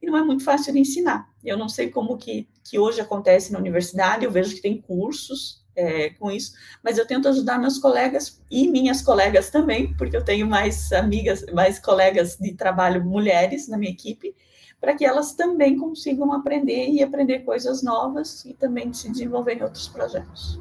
e 0.00 0.06
não 0.06 0.16
é 0.16 0.22
muito 0.22 0.44
fácil 0.44 0.72
de 0.74 0.78
ensinar. 0.78 1.26
Eu 1.42 1.56
não 1.56 1.68
sei 1.68 1.88
como 1.90 2.18
que, 2.18 2.46
que 2.64 2.78
hoje 2.78 3.00
acontece 3.00 3.52
na 3.52 3.58
universidade, 3.58 4.24
eu 4.24 4.30
vejo 4.30 4.54
que 4.54 4.62
tem 4.62 4.80
cursos 4.80 5.62
é, 5.74 6.10
com 6.10 6.30
isso, 6.30 6.52
mas 6.82 6.98
eu 6.98 7.06
tento 7.06 7.28
ajudar 7.28 7.58
meus 7.58 7.78
colegas 7.78 8.40
e 8.50 8.68
minhas 8.68 9.02
colegas 9.02 9.50
também, 9.50 9.94
porque 9.96 10.16
eu 10.16 10.24
tenho 10.24 10.46
mais 10.46 10.92
amigas, 10.92 11.44
mais 11.52 11.78
colegas 11.78 12.36
de 12.36 12.52
trabalho 12.54 13.04
mulheres 13.04 13.68
na 13.68 13.76
minha 13.76 13.92
equipe, 13.92 14.34
para 14.80 14.94
que 14.94 15.04
elas 15.04 15.34
também 15.34 15.78
consigam 15.78 16.32
aprender 16.32 16.88
e 16.88 17.02
aprender 17.02 17.40
coisas 17.40 17.82
novas 17.82 18.44
e 18.44 18.52
também 18.52 18.92
se 18.92 19.10
desenvolver 19.10 19.54
em 19.54 19.62
outros 19.62 19.88
projetos. 19.88 20.60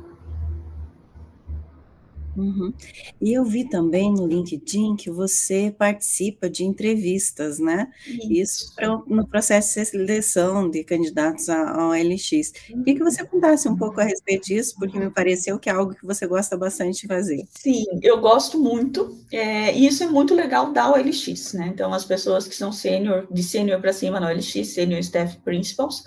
Uhum. 2.36 2.74
E 3.22 3.34
eu 3.34 3.44
vi 3.44 3.68
também 3.68 4.12
no 4.12 4.26
LinkedIn 4.26 4.96
que 4.96 5.10
você 5.10 5.74
participa 5.78 6.50
de 6.50 6.64
entrevistas, 6.64 7.60
né? 7.60 7.92
Isso, 8.08 8.74
Isso 8.80 9.04
no 9.08 9.28
processo 9.28 9.80
de 9.80 9.86
seleção 9.86 10.70
de 10.70 10.84
candidatos 10.84 11.50
ao 11.50 11.92
LX. 11.92 12.52
Queria 12.84 12.96
que 12.96 13.04
você 13.04 13.26
contasse 13.26 13.68
um 13.68 13.76
pouco 13.76 14.00
a 14.00 14.04
respeito 14.04 14.46
disso, 14.46 14.76
porque 14.78 14.98
me 14.98 15.12
pareceu 15.12 15.60
que 15.60 15.70
é 15.70 15.74
algo 15.74 15.94
que 15.94 16.06
você 16.06 16.26
gosta 16.26 16.58
bastante 16.58 17.02
de 17.02 17.08
fazer. 17.08 17.44
Sim, 17.50 17.86
eu 18.02 18.20
gosto 18.20 18.60
muito, 18.60 19.18
é, 19.32 19.76
e 19.78 19.86
isso 19.86 20.04
é 20.04 20.08
muito 20.08 20.34
legal 20.34 20.72
da 20.72 20.92
OLX, 20.92 21.54
né? 21.54 21.68
Então, 21.74 21.94
as 21.94 22.06
pessoas 22.06 22.48
que 22.48 22.56
são 22.56 22.72
sênior, 22.72 23.28
de 23.32 23.44
sênior 23.44 23.82
para 23.82 23.94
cima 23.94 24.20
na 24.20 24.30
OLX, 24.30 24.68
sênior 24.68 25.00
staff 25.00 25.38
principals, 25.40 26.04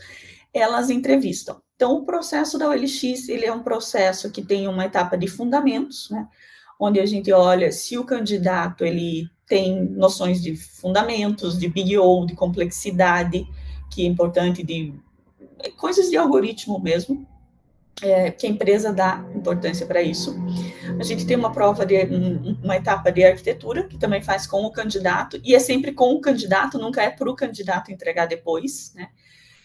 elas 0.53 0.91
entrevistam. 0.91 1.64
Então, 1.77 1.95
o 1.97 2.05
processo 2.05 2.57
da 2.59 2.69
OLX, 2.69 3.29
ele 3.29 3.45
é 3.45 3.53
um 3.53 3.63
processo 3.63 4.31
que 4.31 4.43
tem 4.43 4.69
uma 4.69 4.85
etapa 4.85 5.17
de 5.17 5.27
fundamentos, 5.27 6.09
né? 6.11 6.29
Onde 6.79 7.01
a 7.01 7.07
gente 7.07 7.33
olha 7.33 7.73
se 7.73 7.99
o 7.99 8.05
candidato, 8.05 8.85
ele 8.85 9.29
tem 9.47 9.85
noções 9.85 10.43
de 10.43 10.57
fundamentos, 10.57 11.59
de 11.59 11.69
Big 11.69 11.97
O, 11.99 12.25
de 12.25 12.35
complexidade, 12.35 13.47
que 13.91 14.03
é 14.03 14.09
importante, 14.09 14.63
de 14.63 14.95
coisas 15.77 16.11
de 16.11 16.17
algoritmo 16.17 16.81
mesmo, 16.81 17.27
é, 18.03 18.31
que 18.31 18.47
a 18.47 18.51
empresa 18.51 18.93
dá 18.93 19.25
importância 19.35 19.87
para 19.87 20.03
isso. 20.03 20.37
A 20.99 21.03
gente 21.05 21.27
tem 21.27 21.37
uma 21.37 21.53
prova 21.53 21.87
de 21.87 21.95
uma 22.63 22.77
etapa 22.77 23.11
de 23.11 23.25
arquitetura 23.25 23.85
que 23.85 23.99
também 23.99 24.23
faz 24.23 24.47
com 24.47 24.65
o 24.65 24.71
candidato 24.71 25.41
e 25.45 25.55
é 25.55 25.59
sempre 25.59 25.93
com 25.93 26.13
o 26.13 26.21
candidato, 26.21 26.79
nunca 26.79 27.03
é 27.03 27.11
para 27.11 27.31
o 27.31 27.37
candidato 27.37 27.93
entregar 27.93 28.27
depois, 28.27 28.93
né? 28.95 29.09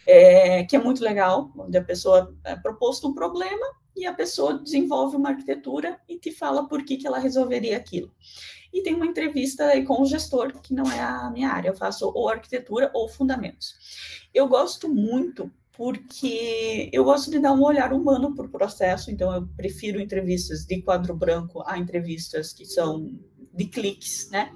É, 0.09 0.63
que 0.63 0.75
é 0.75 0.79
muito 0.79 1.03
legal, 1.03 1.51
onde 1.55 1.77
a 1.77 1.83
pessoa 1.83 2.35
é 2.43 2.55
proposto 2.55 3.07
um 3.07 3.13
problema 3.13 3.65
e 3.95 4.05
a 4.05 4.13
pessoa 4.13 4.57
desenvolve 4.57 5.15
uma 5.15 5.29
arquitetura 5.29 5.99
e 6.07 6.17
te 6.17 6.31
fala 6.31 6.67
por 6.67 6.83
que, 6.83 6.97
que 6.97 7.05
ela 7.05 7.19
resolveria 7.19 7.77
aquilo. 7.77 8.11
E 8.73 8.81
tem 8.81 8.95
uma 8.95 9.05
entrevista 9.05 9.65
com 9.85 10.01
o 10.01 10.05
gestor, 10.05 10.59
que 10.61 10.73
não 10.73 10.91
é 10.91 10.99
a 10.99 11.29
minha 11.29 11.49
área, 11.49 11.69
eu 11.69 11.75
faço 11.75 12.11
ou 12.13 12.27
arquitetura 12.27 12.89
ou 12.93 13.07
fundamentos. 13.07 13.75
Eu 14.33 14.47
gosto 14.47 14.89
muito 14.89 15.51
porque 15.73 16.89
eu 16.91 17.03
gosto 17.03 17.29
de 17.31 17.39
dar 17.39 17.53
um 17.53 17.63
olhar 17.63 17.93
humano 17.93 18.35
para 18.35 18.45
o 18.45 18.49
processo, 18.49 19.11
então 19.11 19.33
eu 19.33 19.47
prefiro 19.55 20.01
entrevistas 20.01 20.65
de 20.65 20.81
quadro 20.81 21.15
branco 21.15 21.63
a 21.65 21.77
entrevistas 21.77 22.51
que 22.51 22.65
são 22.65 23.15
de 23.53 23.65
cliques, 23.65 24.29
né? 24.29 24.51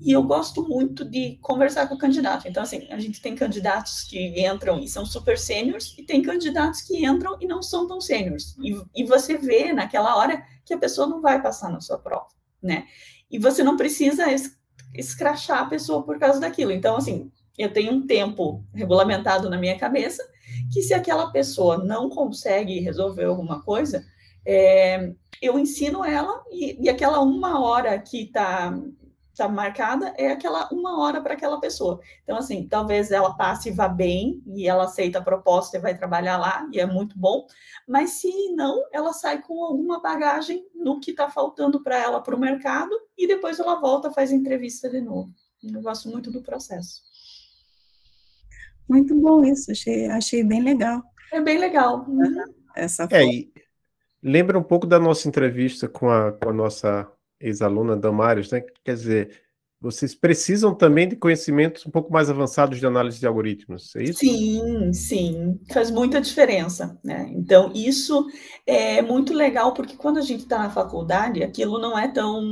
E 0.00 0.12
eu 0.12 0.22
gosto 0.22 0.66
muito 0.66 1.04
de 1.04 1.36
conversar 1.42 1.86
com 1.86 1.94
o 1.94 1.98
candidato. 1.98 2.48
Então, 2.48 2.62
assim, 2.62 2.88
a 2.90 2.98
gente 2.98 3.20
tem 3.20 3.34
candidatos 3.34 4.02
que 4.02 4.40
entram 4.40 4.80
e 4.80 4.88
são 4.88 5.04
super 5.04 5.36
sêniores, 5.36 5.94
e 5.98 6.02
tem 6.02 6.22
candidatos 6.22 6.80
que 6.80 7.04
entram 7.04 7.36
e 7.40 7.46
não 7.46 7.62
são 7.62 7.86
tão 7.86 8.00
sêniores. 8.00 8.56
E, 8.62 9.02
e 9.02 9.04
você 9.04 9.36
vê 9.36 9.72
naquela 9.72 10.16
hora 10.16 10.42
que 10.64 10.72
a 10.72 10.78
pessoa 10.78 11.06
não 11.06 11.20
vai 11.20 11.42
passar 11.42 11.70
na 11.70 11.80
sua 11.80 11.98
prova, 11.98 12.28
né? 12.62 12.86
E 13.30 13.38
você 13.38 13.62
não 13.62 13.76
precisa 13.76 14.32
es 14.32 14.58
escrachar 14.94 15.62
a 15.62 15.66
pessoa 15.66 16.02
por 16.02 16.18
causa 16.18 16.40
daquilo. 16.40 16.72
Então, 16.72 16.96
assim, 16.96 17.30
eu 17.56 17.72
tenho 17.72 17.92
um 17.92 18.06
tempo 18.06 18.64
regulamentado 18.74 19.48
na 19.50 19.58
minha 19.58 19.78
cabeça 19.78 20.26
que 20.72 20.82
se 20.82 20.94
aquela 20.94 21.30
pessoa 21.30 21.78
não 21.78 22.08
consegue 22.08 22.80
resolver 22.80 23.24
alguma 23.24 23.62
coisa, 23.62 24.04
é, 24.44 25.12
eu 25.40 25.58
ensino 25.58 26.04
ela 26.04 26.42
e, 26.50 26.84
e, 26.84 26.88
aquela 26.88 27.20
uma 27.20 27.60
hora 27.60 27.98
que 27.98 28.22
está 28.22 28.76
tá 29.46 29.48
marcada 29.48 30.14
é 30.18 30.28
aquela 30.28 30.68
uma 30.72 31.00
hora 31.00 31.20
para 31.20 31.34
aquela 31.34 31.58
pessoa. 31.60 32.00
Então, 32.22 32.36
assim, 32.36 32.66
talvez 32.68 33.10
ela 33.10 33.34
passe 33.34 33.68
e 33.68 33.72
vá 33.72 33.88
bem 33.88 34.42
e 34.46 34.68
ela 34.68 34.84
aceita 34.84 35.18
a 35.18 35.22
proposta 35.22 35.76
e 35.76 35.80
vai 35.80 35.96
trabalhar 35.96 36.36
lá 36.36 36.68
e 36.72 36.78
é 36.78 36.86
muito 36.86 37.18
bom, 37.18 37.46
mas 37.86 38.10
se 38.10 38.30
não, 38.54 38.82
ela 38.92 39.12
sai 39.12 39.40
com 39.40 39.64
alguma 39.64 40.00
bagagem 40.00 40.66
no 40.74 41.00
que 41.00 41.12
está 41.12 41.30
faltando 41.30 41.82
para 41.82 41.96
ela 41.96 42.20
para 42.20 42.36
o 42.36 42.40
mercado 42.40 42.90
e 43.16 43.26
depois 43.26 43.58
ela 43.58 43.80
volta, 43.80 44.10
faz 44.10 44.30
entrevista 44.30 44.88
de 44.88 45.00
novo. 45.00 45.32
Eu 45.62 45.80
gosto 45.80 46.08
muito 46.08 46.30
do 46.30 46.42
processo. 46.42 47.02
Muito 48.88 49.14
bom 49.14 49.44
isso, 49.44 49.70
achei, 49.70 50.06
achei 50.08 50.42
bem 50.42 50.62
legal. 50.62 51.02
É 51.32 51.40
bem 51.40 51.58
legal. 51.58 52.04
Uhum. 52.08 52.44
Essa 52.74 53.08
é, 53.10 53.24
e 53.24 53.52
lembra 54.22 54.58
um 54.58 54.62
pouco 54.62 54.86
da 54.86 54.98
nossa 54.98 55.28
entrevista 55.28 55.88
com 55.88 56.10
a, 56.10 56.32
com 56.32 56.50
a 56.50 56.52
nossa 56.52 57.10
ex-aluna 57.40 57.96
Damares, 57.96 58.50
né? 58.50 58.62
Quer 58.84 58.94
dizer, 58.94 59.42
vocês 59.80 60.14
precisam 60.14 60.74
também 60.74 61.08
de 61.08 61.16
conhecimentos 61.16 61.86
um 61.86 61.90
pouco 61.90 62.12
mais 62.12 62.28
avançados 62.28 62.78
de 62.78 62.86
análise 62.86 63.18
de 63.18 63.26
algoritmos, 63.26 63.96
é 63.96 64.02
isso? 64.02 64.18
Sim, 64.18 64.92
sim, 64.92 65.58
faz 65.72 65.90
muita 65.90 66.20
diferença, 66.20 66.98
né? 67.02 67.30
Então, 67.34 67.72
isso 67.74 68.26
é 68.66 69.00
muito 69.00 69.32
legal, 69.32 69.72
porque 69.72 69.96
quando 69.96 70.18
a 70.18 70.22
gente 70.22 70.42
está 70.42 70.58
na 70.58 70.70
faculdade, 70.70 71.42
aquilo 71.42 71.78
não 71.78 71.98
é 71.98 72.08
tão, 72.08 72.42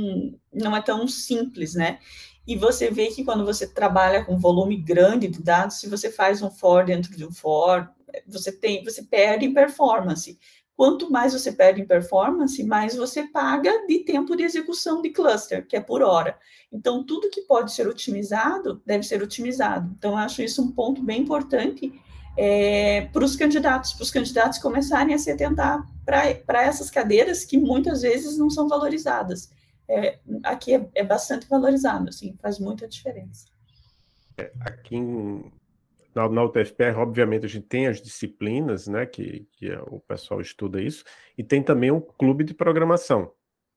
não 0.51 0.75
é 0.75 0.81
tão 0.81 1.07
simples, 1.07 1.75
né? 1.75 1.99
E 2.47 2.55
você 2.55 2.89
vê 2.89 3.07
que 3.09 3.23
quando 3.23 3.45
você 3.45 3.67
trabalha 3.67 4.25
com 4.25 4.39
volume 4.39 4.75
grande 4.75 5.27
de 5.27 5.43
dados, 5.43 5.79
se 5.79 5.87
você 5.87 6.09
faz 6.09 6.41
um 6.41 6.49
for 6.49 6.83
dentro 6.83 7.15
de 7.15 7.23
um 7.23 7.31
for, 7.31 7.87
você 8.27 8.51
tem, 8.51 8.83
você 8.83 9.03
perde 9.03 9.49
performance. 9.49 10.35
Quanto 10.79 11.11
mais 11.11 11.33
você 11.33 11.51
perde 11.51 11.81
em 11.81 11.85
performance, 11.85 12.63
mais 12.63 12.95
você 12.95 13.23
paga 13.27 13.85
de 13.85 13.99
tempo 13.99 14.33
de 14.33 14.43
execução 14.43 15.01
de 15.01 15.09
cluster, 15.09 15.67
que 15.67 15.75
é 15.75 15.81
por 15.81 16.01
hora. 16.01 16.37
Então, 16.71 17.03
tudo 17.03 17.29
que 17.29 17.41
pode 17.41 17.73
ser 17.73 17.85
otimizado, 17.85 18.81
deve 18.85 19.03
ser 19.03 19.21
otimizado. 19.21 19.93
Então, 19.97 20.15
acho 20.15 20.41
isso 20.41 20.61
um 20.61 20.71
ponto 20.71 21.03
bem 21.03 21.23
importante 21.23 21.91
é, 22.37 23.09
para 23.11 23.25
os 23.25 23.35
candidatos, 23.35 23.91
para 23.91 24.03
os 24.03 24.09
candidatos 24.09 24.57
começarem 24.59 25.13
a 25.13 25.17
se 25.17 25.29
atentar 25.29 25.85
para 26.05 26.63
essas 26.63 26.89
cadeiras 26.89 27.43
que 27.43 27.57
muitas 27.57 28.01
vezes 28.03 28.37
não 28.37 28.49
são 28.49 28.69
valorizadas 28.69 29.51
é, 29.85 30.19
aqui 30.43 30.75
é, 30.75 30.89
é, 30.95 31.03
bastante 31.03 31.45
valorizado, 31.49 32.07
assim, 32.07 32.37
faz 32.41 32.57
muita 32.57 32.87
diferença. 32.87 33.47
É, 34.37 34.49
aqui 34.61 34.95
em, 34.95 35.51
na, 36.13 36.27
na 36.27 36.43
UTFPR, 36.43 36.97
obviamente, 36.97 37.45
a 37.45 37.49
gente 37.49 37.67
tem 37.67 37.87
as 37.87 38.01
disciplinas, 38.01 38.87
né, 38.87 39.05
que, 39.05 39.47
que 39.51 39.69
é, 39.69 39.79
o 39.87 39.99
pessoal 39.99 40.41
estuda 40.41 40.81
isso, 40.81 41.03
e 41.37 41.43
tem 41.43 41.61
também 41.61 41.91
um 41.91 42.01
clube 42.01 42.43
de 42.43 42.53
programação. 42.53 43.31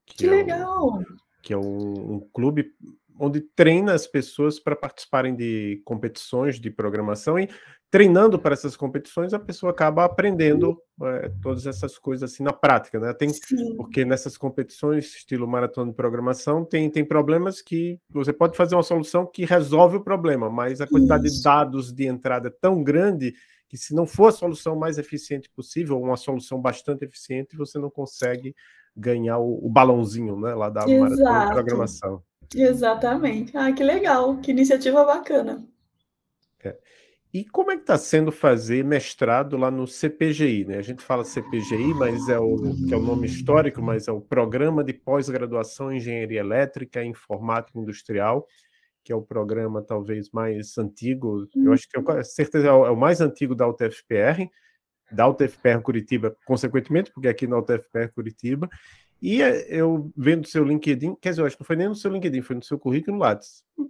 Que, 0.07 0.17
que 0.17 0.27
legal! 0.27 0.99
Um, 0.99 1.05
que 1.43 1.53
é 1.53 1.57
um, 1.57 2.15
um 2.15 2.21
clube 2.33 2.73
onde 3.19 3.41
treina 3.41 3.93
as 3.93 4.07
pessoas 4.07 4.59
para 4.59 4.75
participarem 4.75 5.35
de 5.35 5.83
competições 5.85 6.59
de 6.59 6.71
programação 6.71 7.39
e 7.39 7.49
treinando 7.93 8.39
para 8.39 8.55
essas 8.55 8.75
competições, 8.75 9.35
a 9.35 9.39
pessoa 9.39 9.71
acaba 9.71 10.03
aprendendo 10.03 10.81
é, 11.03 11.31
todas 11.43 11.67
essas 11.67 11.99
coisas 11.99 12.33
assim 12.33 12.43
na 12.43 12.53
prática, 12.53 12.99
né? 12.99 13.13
Tem, 13.13 13.29
porque 13.77 14.03
nessas 14.03 14.39
competições, 14.39 15.15
estilo 15.15 15.47
maratona 15.47 15.91
de 15.91 15.97
programação, 15.97 16.65
tem, 16.65 16.89
tem 16.89 17.05
problemas 17.05 17.61
que 17.61 18.01
você 18.09 18.33
pode 18.33 18.57
fazer 18.57 18.75
uma 18.77 18.83
solução 18.83 19.27
que 19.27 19.45
resolve 19.45 19.99
o 19.99 20.03
problema, 20.03 20.49
mas 20.49 20.81
a 20.81 20.87
quantidade 20.87 21.27
Isso. 21.27 21.37
de 21.37 21.43
dados 21.43 21.93
de 21.93 22.07
entrada 22.07 22.49
é 22.49 22.57
tão 22.63 22.83
grande 22.83 23.35
que 23.69 23.77
se 23.77 23.95
não 23.95 24.07
for 24.07 24.29
a 24.29 24.33
solução 24.33 24.75
mais 24.75 24.97
eficiente 24.97 25.51
possível, 25.51 26.01
uma 26.01 26.17
solução 26.17 26.59
bastante 26.59 27.05
eficiente, 27.05 27.59
você 27.59 27.79
não 27.79 27.91
consegue 27.91 28.55
ganhar 28.97 29.39
o, 29.39 29.67
o 29.67 29.69
balãozinho, 29.69 30.41
né, 30.41 30.55
lá 30.55 30.71
da 30.71 30.85
Exato. 30.89 30.99
maratona 30.99 31.45
de 31.45 31.53
programação. 31.53 32.23
Exatamente. 32.55 33.55
Ah, 33.55 33.71
que 33.71 33.85
legal, 33.85 34.39
que 34.39 34.51
iniciativa 34.51 35.05
bacana. 35.05 35.63
É. 36.65 36.79
E 37.33 37.47
como 37.47 37.71
é 37.71 37.77
que 37.77 37.83
está 37.83 37.97
sendo 37.97 38.31
fazer 38.31 38.85
mestrado 38.85 39.57
lá 39.57 39.71
no 39.71 39.87
CPGI? 39.87 40.67
Né? 40.67 40.77
A 40.77 40.83
gente 40.83 41.03
fala 41.03 41.25
CPGI, 41.25 41.95
mas 41.95 42.29
é 42.29 42.39
o 42.39 42.57
que 42.87 42.93
é 42.93 42.97
o 42.97 43.03
nome 43.03 43.27
histórico, 43.27 43.81
mas 43.81 44.07
é 44.07 44.13
o 44.13 44.21
Programa 44.21 44.85
de 44.85 44.93
Pós-Graduação 44.93 45.91
em 45.91 45.97
Engenharia 45.97 46.41
Elétrica 46.41 47.03
e 47.03 47.09
Informática 47.09 47.79
Industrial, 47.79 48.47
que 49.03 49.11
é 49.11 49.17
o 49.17 49.23
programa 49.23 49.81
talvez 49.83 50.31
mais 50.31 50.77
antigo, 50.77 51.49
eu 51.57 51.73
acho 51.73 51.89
que 51.89 51.99
é 51.99 52.03
com 52.03 52.23
certeza 52.23 52.69
é 52.69 52.71
o 52.71 52.97
mais 52.97 53.23
antigo 53.23 53.55
da 53.55 53.67
UTFPR, 53.67 54.47
da 55.11 55.27
UTFPR 55.27 55.81
Curitiba, 55.83 56.37
consequentemente, 56.45 57.11
porque 57.13 57.29
aqui 57.29 57.47
na 57.47 57.59
UTFPR 57.59 58.13
Curitiba, 58.15 58.69
e 59.23 59.41
é, 59.41 59.67
eu 59.69 60.13
vendo 60.15 60.47
seu 60.47 60.65
LinkedIn, 60.65 61.15
quer 61.15 61.31
dizer, 61.31 61.41
eu 61.41 61.47
acho 61.47 61.57
que 61.57 61.63
não 61.63 61.67
foi 61.67 61.77
nem 61.77 61.89
no 61.89 61.95
seu 61.95 62.13
LinkedIn, 62.13 62.43
foi 62.43 62.57
no 62.57 62.63
seu 62.63 62.79
currículo 62.79 63.17
Lattes. 63.17 63.65
Uhum. 63.79 63.89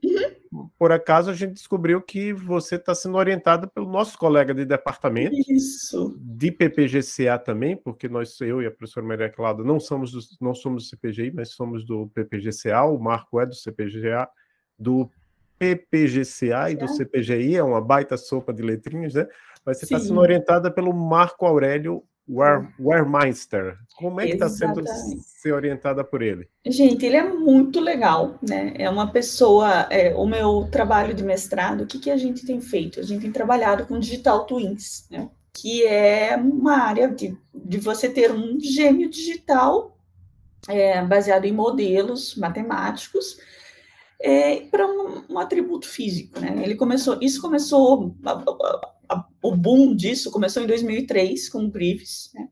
Por 0.78 0.92
acaso 0.92 1.30
a 1.30 1.34
gente 1.34 1.54
descobriu 1.54 2.00
que 2.02 2.32
você 2.32 2.74
está 2.74 2.94
sendo 2.94 3.16
orientada 3.16 3.66
pelo 3.66 3.90
nosso 3.90 4.18
colega 4.18 4.52
de 4.52 4.66
departamento. 4.66 5.34
Isso. 5.48 6.14
De 6.20 6.52
PPGCA 6.52 7.38
também, 7.38 7.74
porque 7.74 8.08
nós, 8.08 8.38
eu 8.40 8.60
e 8.60 8.66
a 8.66 8.70
professora 8.70 9.06
Maria 9.06 9.30
Cláudia, 9.30 9.64
não 9.64 9.80
somos 9.80 10.12
do, 10.12 10.20
não 10.40 10.54
somos 10.54 10.84
do 10.84 10.88
CPGI, 10.90 11.32
mas 11.32 11.52
somos 11.52 11.86
do 11.86 12.08
PPGCA, 12.08 12.82
o 12.82 12.98
Marco 12.98 13.40
é 13.40 13.46
do 13.46 13.54
CPGA, 13.54 14.28
do 14.78 15.10
PPGCA 15.58 16.70
e 16.70 16.76
do 16.76 16.88
CPGI, 16.88 17.56
é 17.56 17.62
uma 17.62 17.80
baita 17.80 18.16
sopa 18.16 18.52
de 18.52 18.62
letrinhas, 18.62 19.14
né? 19.14 19.26
Mas 19.64 19.78
você 19.78 19.84
está 19.84 20.00
sendo 20.00 20.20
orientada 20.20 20.70
pelo 20.70 20.92
Marco 20.92 21.46
Aurélio 21.46 22.02
Warmeister. 22.28 23.76
Como 23.96 24.20
é 24.20 24.26
que 24.26 24.32
está 24.32 24.48
sendo 24.48 24.82
ser 24.86 25.52
orientada 25.52 26.04
por 26.04 26.22
ele? 26.22 26.48
Gente, 26.66 27.04
ele 27.04 27.16
é 27.16 27.28
muito 27.28 27.80
legal, 27.80 28.38
né? 28.42 28.74
É 28.76 28.88
uma 28.88 29.10
pessoa. 29.10 29.86
É, 29.90 30.14
o 30.14 30.26
meu 30.26 30.68
trabalho 30.70 31.14
de 31.14 31.22
mestrado, 31.22 31.82
o 31.82 31.86
que, 31.86 31.98
que 31.98 32.10
a 32.10 32.16
gente 32.16 32.46
tem 32.46 32.60
feito? 32.60 33.00
A 33.00 33.02
gente 33.02 33.22
tem 33.22 33.32
trabalhado 33.32 33.86
com 33.86 33.98
digital 33.98 34.46
twins, 34.46 35.06
né? 35.10 35.28
Que 35.52 35.84
é 35.84 36.36
uma 36.36 36.78
área 36.78 37.08
de, 37.08 37.36
de 37.54 37.78
você 37.78 38.08
ter 38.08 38.32
um 38.32 38.58
gêmeo 38.58 39.10
digital 39.10 39.98
é, 40.68 41.02
baseado 41.04 41.44
em 41.44 41.52
modelos 41.52 42.36
matemáticos 42.36 43.36
é, 44.20 44.60
para 44.70 44.86
um, 44.86 45.24
um, 45.30 45.38
atributo 45.38 45.88
físico, 45.88 46.38
né? 46.38 46.54
Ele 46.62 46.76
começou, 46.76 47.18
isso 47.20 47.42
começou 47.42 48.14
a, 49.12 49.24
o 49.42 49.56
boom 49.56 49.94
disso 49.94 50.30
começou 50.30 50.62
em 50.62 50.66
2003 50.66 51.48
com 51.48 51.64
o 51.64 51.70
Grives, 51.70 52.30
né? 52.34 52.48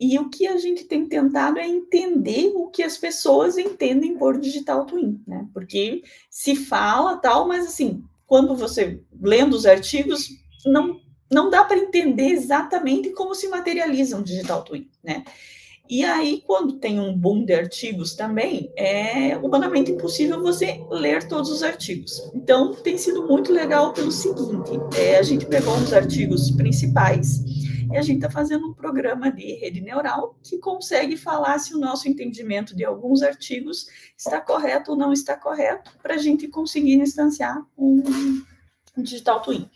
E 0.00 0.16
o 0.18 0.30
que 0.30 0.46
a 0.46 0.56
gente 0.56 0.84
tem 0.84 1.08
tentado 1.08 1.58
é 1.58 1.66
entender 1.66 2.52
o 2.54 2.68
que 2.68 2.84
as 2.84 2.96
pessoas 2.96 3.58
entendem 3.58 4.16
por 4.16 4.38
digital 4.38 4.86
twin, 4.86 5.20
né? 5.26 5.48
Porque 5.52 6.02
se 6.30 6.54
fala 6.54 7.16
tal, 7.16 7.48
mas 7.48 7.66
assim, 7.66 8.04
quando 8.24 8.54
você 8.54 9.02
lendo 9.20 9.54
os 9.54 9.66
artigos, 9.66 10.28
não 10.64 11.00
não 11.30 11.50
dá 11.50 11.62
para 11.62 11.76
entender 11.76 12.30
exatamente 12.30 13.10
como 13.10 13.34
se 13.34 13.48
materializa 13.48 14.16
um 14.16 14.22
digital 14.22 14.62
twin, 14.62 14.88
né? 15.04 15.24
E 15.90 16.04
aí, 16.04 16.42
quando 16.46 16.74
tem 16.74 17.00
um 17.00 17.16
boom 17.16 17.46
de 17.46 17.54
artigos 17.54 18.14
também, 18.14 18.70
é 18.76 19.38
humanamente 19.38 19.90
impossível 19.90 20.42
você 20.42 20.84
ler 20.90 21.26
todos 21.26 21.50
os 21.50 21.62
artigos. 21.62 22.20
Então, 22.34 22.74
tem 22.74 22.98
sido 22.98 23.26
muito 23.26 23.50
legal 23.52 23.94
pelo 23.94 24.12
seguinte: 24.12 24.72
é, 24.98 25.16
a 25.18 25.22
gente 25.22 25.46
pegou 25.46 25.74
uns 25.74 25.94
artigos 25.94 26.50
principais 26.50 27.42
e 27.90 27.96
a 27.96 28.02
gente 28.02 28.16
está 28.16 28.30
fazendo 28.30 28.68
um 28.68 28.74
programa 28.74 29.32
de 29.32 29.54
rede 29.54 29.80
neural 29.80 30.38
que 30.42 30.58
consegue 30.58 31.16
falar 31.16 31.58
se 31.58 31.74
o 31.74 31.78
nosso 31.78 32.06
entendimento 32.06 32.76
de 32.76 32.84
alguns 32.84 33.22
artigos 33.22 33.86
está 34.14 34.42
correto 34.42 34.90
ou 34.90 34.96
não 34.96 35.10
está 35.10 35.36
correto, 35.36 35.90
para 36.02 36.16
a 36.16 36.18
gente 36.18 36.48
conseguir 36.48 36.96
instanciar 36.96 37.64
um, 37.78 38.02
um 38.94 39.02
digital 39.02 39.40
twin. 39.40 39.70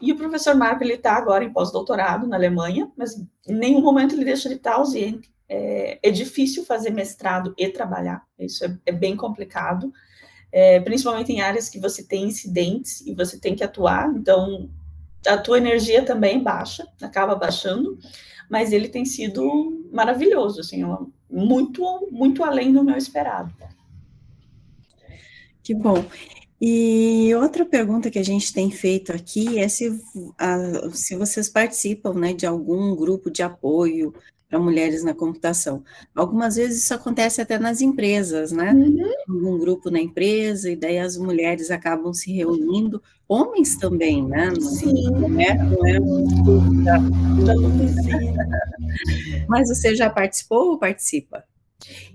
E 0.00 0.10
o 0.12 0.16
professor 0.16 0.54
Marco, 0.56 0.82
ele 0.82 0.94
está 0.94 1.12
agora 1.12 1.44
em 1.44 1.52
pós-doutorado 1.52 2.26
na 2.26 2.36
Alemanha, 2.36 2.90
mas 2.96 3.16
em 3.46 3.54
nenhum 3.54 3.82
momento 3.82 4.14
ele 4.14 4.24
deixa 4.24 4.48
de 4.48 4.54
estar 4.54 4.76
ausente 4.76 5.31
é, 5.52 5.98
é 6.02 6.10
difícil 6.10 6.64
fazer 6.64 6.90
mestrado 6.90 7.54
e 7.58 7.68
trabalhar, 7.68 8.22
isso 8.38 8.64
é, 8.64 8.78
é 8.86 8.92
bem 8.92 9.14
complicado, 9.14 9.92
é, 10.50 10.80
principalmente 10.80 11.30
em 11.30 11.42
áreas 11.42 11.68
que 11.68 11.78
você 11.78 12.02
tem 12.02 12.24
incidentes 12.24 13.02
e 13.02 13.12
você 13.12 13.38
tem 13.38 13.54
que 13.54 13.62
atuar, 13.62 14.10
então 14.16 14.70
a 15.26 15.36
tua 15.36 15.58
energia 15.58 16.02
também 16.04 16.42
baixa, 16.42 16.88
acaba 17.02 17.34
baixando, 17.34 17.98
mas 18.50 18.72
ele 18.72 18.88
tem 18.88 19.04
sido 19.04 19.86
maravilhoso, 19.92 20.60
assim, 20.60 20.82
muito, 21.30 22.08
muito 22.10 22.42
além 22.42 22.72
do 22.72 22.82
meu 22.82 22.96
esperado. 22.96 23.52
Que 25.62 25.74
bom. 25.74 26.04
E 26.60 27.34
outra 27.34 27.66
pergunta 27.66 28.10
que 28.10 28.18
a 28.18 28.24
gente 28.24 28.52
tem 28.52 28.70
feito 28.70 29.12
aqui 29.12 29.58
é 29.58 29.68
se, 29.68 30.00
a, 30.38 30.90
se 30.92 31.14
vocês 31.16 31.48
participam 31.48 32.14
né, 32.14 32.32
de 32.32 32.46
algum 32.46 32.94
grupo 32.96 33.30
de 33.30 33.42
apoio 33.42 34.14
para 34.52 34.60
mulheres 34.60 35.02
na 35.02 35.14
computação. 35.14 35.82
Algumas 36.14 36.56
vezes 36.56 36.84
isso 36.84 36.92
acontece 36.92 37.40
até 37.40 37.58
nas 37.58 37.80
empresas, 37.80 38.52
né? 38.52 38.74
Uhum. 38.74 39.54
Um 39.54 39.58
grupo 39.58 39.90
na 39.90 39.98
empresa, 39.98 40.70
e 40.70 40.76
daí 40.76 40.98
as 40.98 41.16
mulheres 41.16 41.70
acabam 41.70 42.12
se 42.12 42.30
reunindo, 42.30 43.02
homens 43.26 43.78
também, 43.78 44.22
né? 44.22 44.52
Sim. 44.60 45.10
Não 45.10 45.40
é, 45.40 45.54
não 45.54 45.86
é 45.86 45.98
um. 45.98 46.26
Mas 49.48 49.68
você 49.68 49.96
já 49.96 50.10
participou 50.10 50.72
ou 50.72 50.78
participa? 50.78 51.42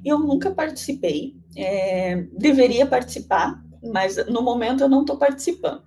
Eu 0.06 0.19
nunca 0.19 0.52
participei, 0.52 1.38
é, 1.56 2.23
deveria 2.38 2.86
participar, 2.86 3.60
mas 3.84 4.15
no 4.28 4.43
momento 4.43 4.84
eu 4.84 4.89
não 4.89 5.02
estou 5.02 5.17
participando. 5.17 5.82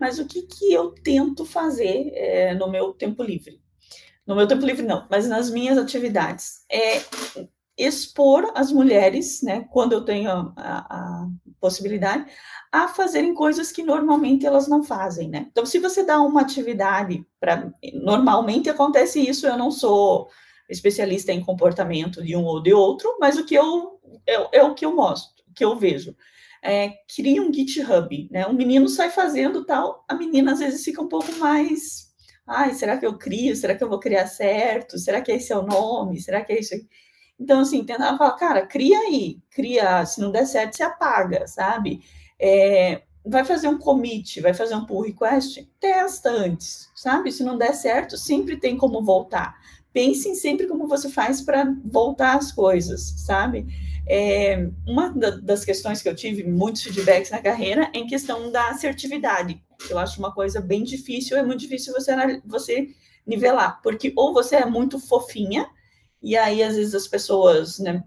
Mas 0.00 0.18
o 0.18 0.26
que, 0.26 0.42
que 0.42 0.72
eu 0.72 0.90
tento 0.90 1.44
fazer 1.44 2.10
é, 2.12 2.54
no 2.54 2.68
meu 2.68 2.92
tempo 2.92 3.22
livre? 3.22 3.61
No 4.26 4.36
meu 4.36 4.46
tempo 4.46 4.64
livre, 4.64 4.86
não, 4.86 5.06
mas 5.10 5.28
nas 5.28 5.50
minhas 5.50 5.76
atividades. 5.76 6.64
É 6.70 7.02
expor 7.76 8.52
as 8.54 8.70
mulheres, 8.70 9.42
né, 9.42 9.66
quando 9.70 9.92
eu 9.92 10.04
tenho 10.04 10.30
a, 10.30 10.52
a, 10.56 11.28
possibilidade, 11.60 12.26
a 12.70 12.88
fazerem 12.88 13.34
coisas 13.34 13.72
que 13.72 13.82
normalmente 13.82 14.44
elas 14.46 14.68
não 14.68 14.82
fazem, 14.82 15.28
né? 15.28 15.46
Então, 15.50 15.64
se 15.64 15.78
você 15.78 16.04
dá 16.04 16.20
uma 16.20 16.40
atividade 16.40 17.24
para. 17.40 17.72
Normalmente 17.94 18.68
acontece 18.68 19.20
isso, 19.20 19.46
eu 19.46 19.56
não 19.56 19.70
sou 19.70 20.28
especialista 20.68 21.32
em 21.32 21.44
comportamento 21.44 22.22
de 22.22 22.36
um 22.36 22.44
ou 22.44 22.62
de 22.62 22.72
outro, 22.72 23.16
mas 23.20 23.38
o 23.38 23.44
que 23.44 23.54
eu 23.54 24.00
é, 24.26 24.58
é 24.58 24.62
o 24.62 24.74
que 24.74 24.84
eu 24.84 24.94
mostro, 24.94 25.44
o 25.48 25.54
que 25.54 25.64
eu 25.64 25.76
vejo. 25.76 26.16
É, 26.64 26.92
cria 27.14 27.42
um 27.42 27.52
GitHub, 27.52 28.28
né? 28.30 28.46
Um 28.46 28.52
menino 28.52 28.88
sai 28.88 29.10
fazendo 29.10 29.64
tal, 29.64 30.04
a 30.08 30.14
menina 30.14 30.52
às 30.52 30.60
vezes 30.60 30.84
fica 30.84 31.02
um 31.02 31.08
pouco 31.08 31.32
mais 31.38 32.01
Ai, 32.46 32.74
será 32.74 32.98
que 32.98 33.06
eu 33.06 33.16
crio? 33.16 33.54
Será 33.56 33.74
que 33.74 33.82
eu 33.84 33.88
vou 33.88 34.00
criar 34.00 34.26
certo? 34.26 34.98
Será 34.98 35.20
que 35.20 35.32
esse 35.32 35.52
é 35.52 35.56
o 35.56 35.62
nome? 35.62 36.20
Será 36.20 36.44
que 36.44 36.52
é 36.52 36.60
isso? 36.60 36.74
Então, 37.38 37.60
assim, 37.60 37.84
tentar 37.84 38.16
falar, 38.16 38.32
cara, 38.36 38.66
cria 38.66 38.98
aí, 39.00 39.38
cria, 39.50 40.04
se 40.06 40.20
não 40.20 40.30
der 40.30 40.46
certo, 40.46 40.76
você 40.76 40.82
apaga, 40.82 41.46
sabe? 41.46 42.00
É, 42.38 43.02
vai 43.24 43.44
fazer 43.44 43.68
um 43.68 43.78
commit, 43.78 44.40
vai 44.40 44.54
fazer 44.54 44.74
um 44.74 44.84
pull 44.84 45.02
request, 45.02 45.68
testa 45.80 46.30
antes, 46.30 46.90
sabe? 46.94 47.32
Se 47.32 47.42
não 47.42 47.58
der 47.58 47.74
certo, 47.74 48.16
sempre 48.16 48.56
tem 48.56 48.76
como 48.76 49.02
voltar. 49.02 49.56
Pense 49.92 50.34
sempre 50.36 50.66
como 50.66 50.86
você 50.88 51.08
faz 51.10 51.40
para 51.40 51.74
voltar 51.84 52.36
as 52.36 52.52
coisas, 52.52 53.14
sabe? 53.18 53.66
É, 54.06 54.68
uma 54.86 55.10
das 55.42 55.64
questões 55.64 56.02
que 56.02 56.08
eu 56.08 56.14
tive, 56.14 56.44
muitos 56.44 56.82
feedbacks 56.82 57.30
na 57.30 57.40
carreira, 57.40 57.90
é 57.94 57.98
em 57.98 58.06
questão 58.06 58.50
da 58.50 58.68
assertividade 58.68 59.62
eu 59.90 59.98
acho 59.98 60.18
uma 60.18 60.32
coisa 60.32 60.60
bem 60.60 60.84
difícil, 60.84 61.36
é 61.36 61.42
muito 61.42 61.60
difícil 61.60 61.92
você, 61.92 62.14
você 62.44 62.88
nivelar, 63.26 63.80
porque 63.82 64.12
ou 64.16 64.32
você 64.32 64.56
é 64.56 64.66
muito 64.66 64.98
fofinha, 64.98 65.66
e 66.22 66.36
aí 66.36 66.62
às 66.62 66.76
vezes 66.76 66.94
as 66.94 67.08
pessoas 67.08 67.78
né, 67.78 68.02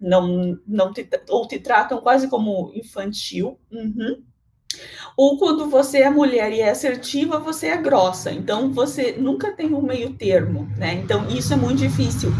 não, 0.00 0.58
não 0.66 0.92
te, 0.92 1.08
ou 1.28 1.46
te 1.46 1.58
tratam 1.58 2.00
quase 2.00 2.28
como 2.28 2.72
infantil, 2.74 3.58
uhum. 3.70 4.22
ou 5.16 5.38
quando 5.38 5.68
você 5.68 5.98
é 5.98 6.10
mulher 6.10 6.52
e 6.52 6.60
é 6.60 6.70
assertiva, 6.70 7.38
você 7.38 7.68
é 7.68 7.76
grossa, 7.76 8.32
então 8.32 8.72
você 8.72 9.12
nunca 9.12 9.52
tem 9.52 9.72
um 9.74 9.82
meio 9.82 10.14
termo, 10.14 10.68
né? 10.76 10.94
Então 10.94 11.28
isso 11.28 11.52
é 11.52 11.56
muito 11.56 11.78
difícil. 11.78 12.30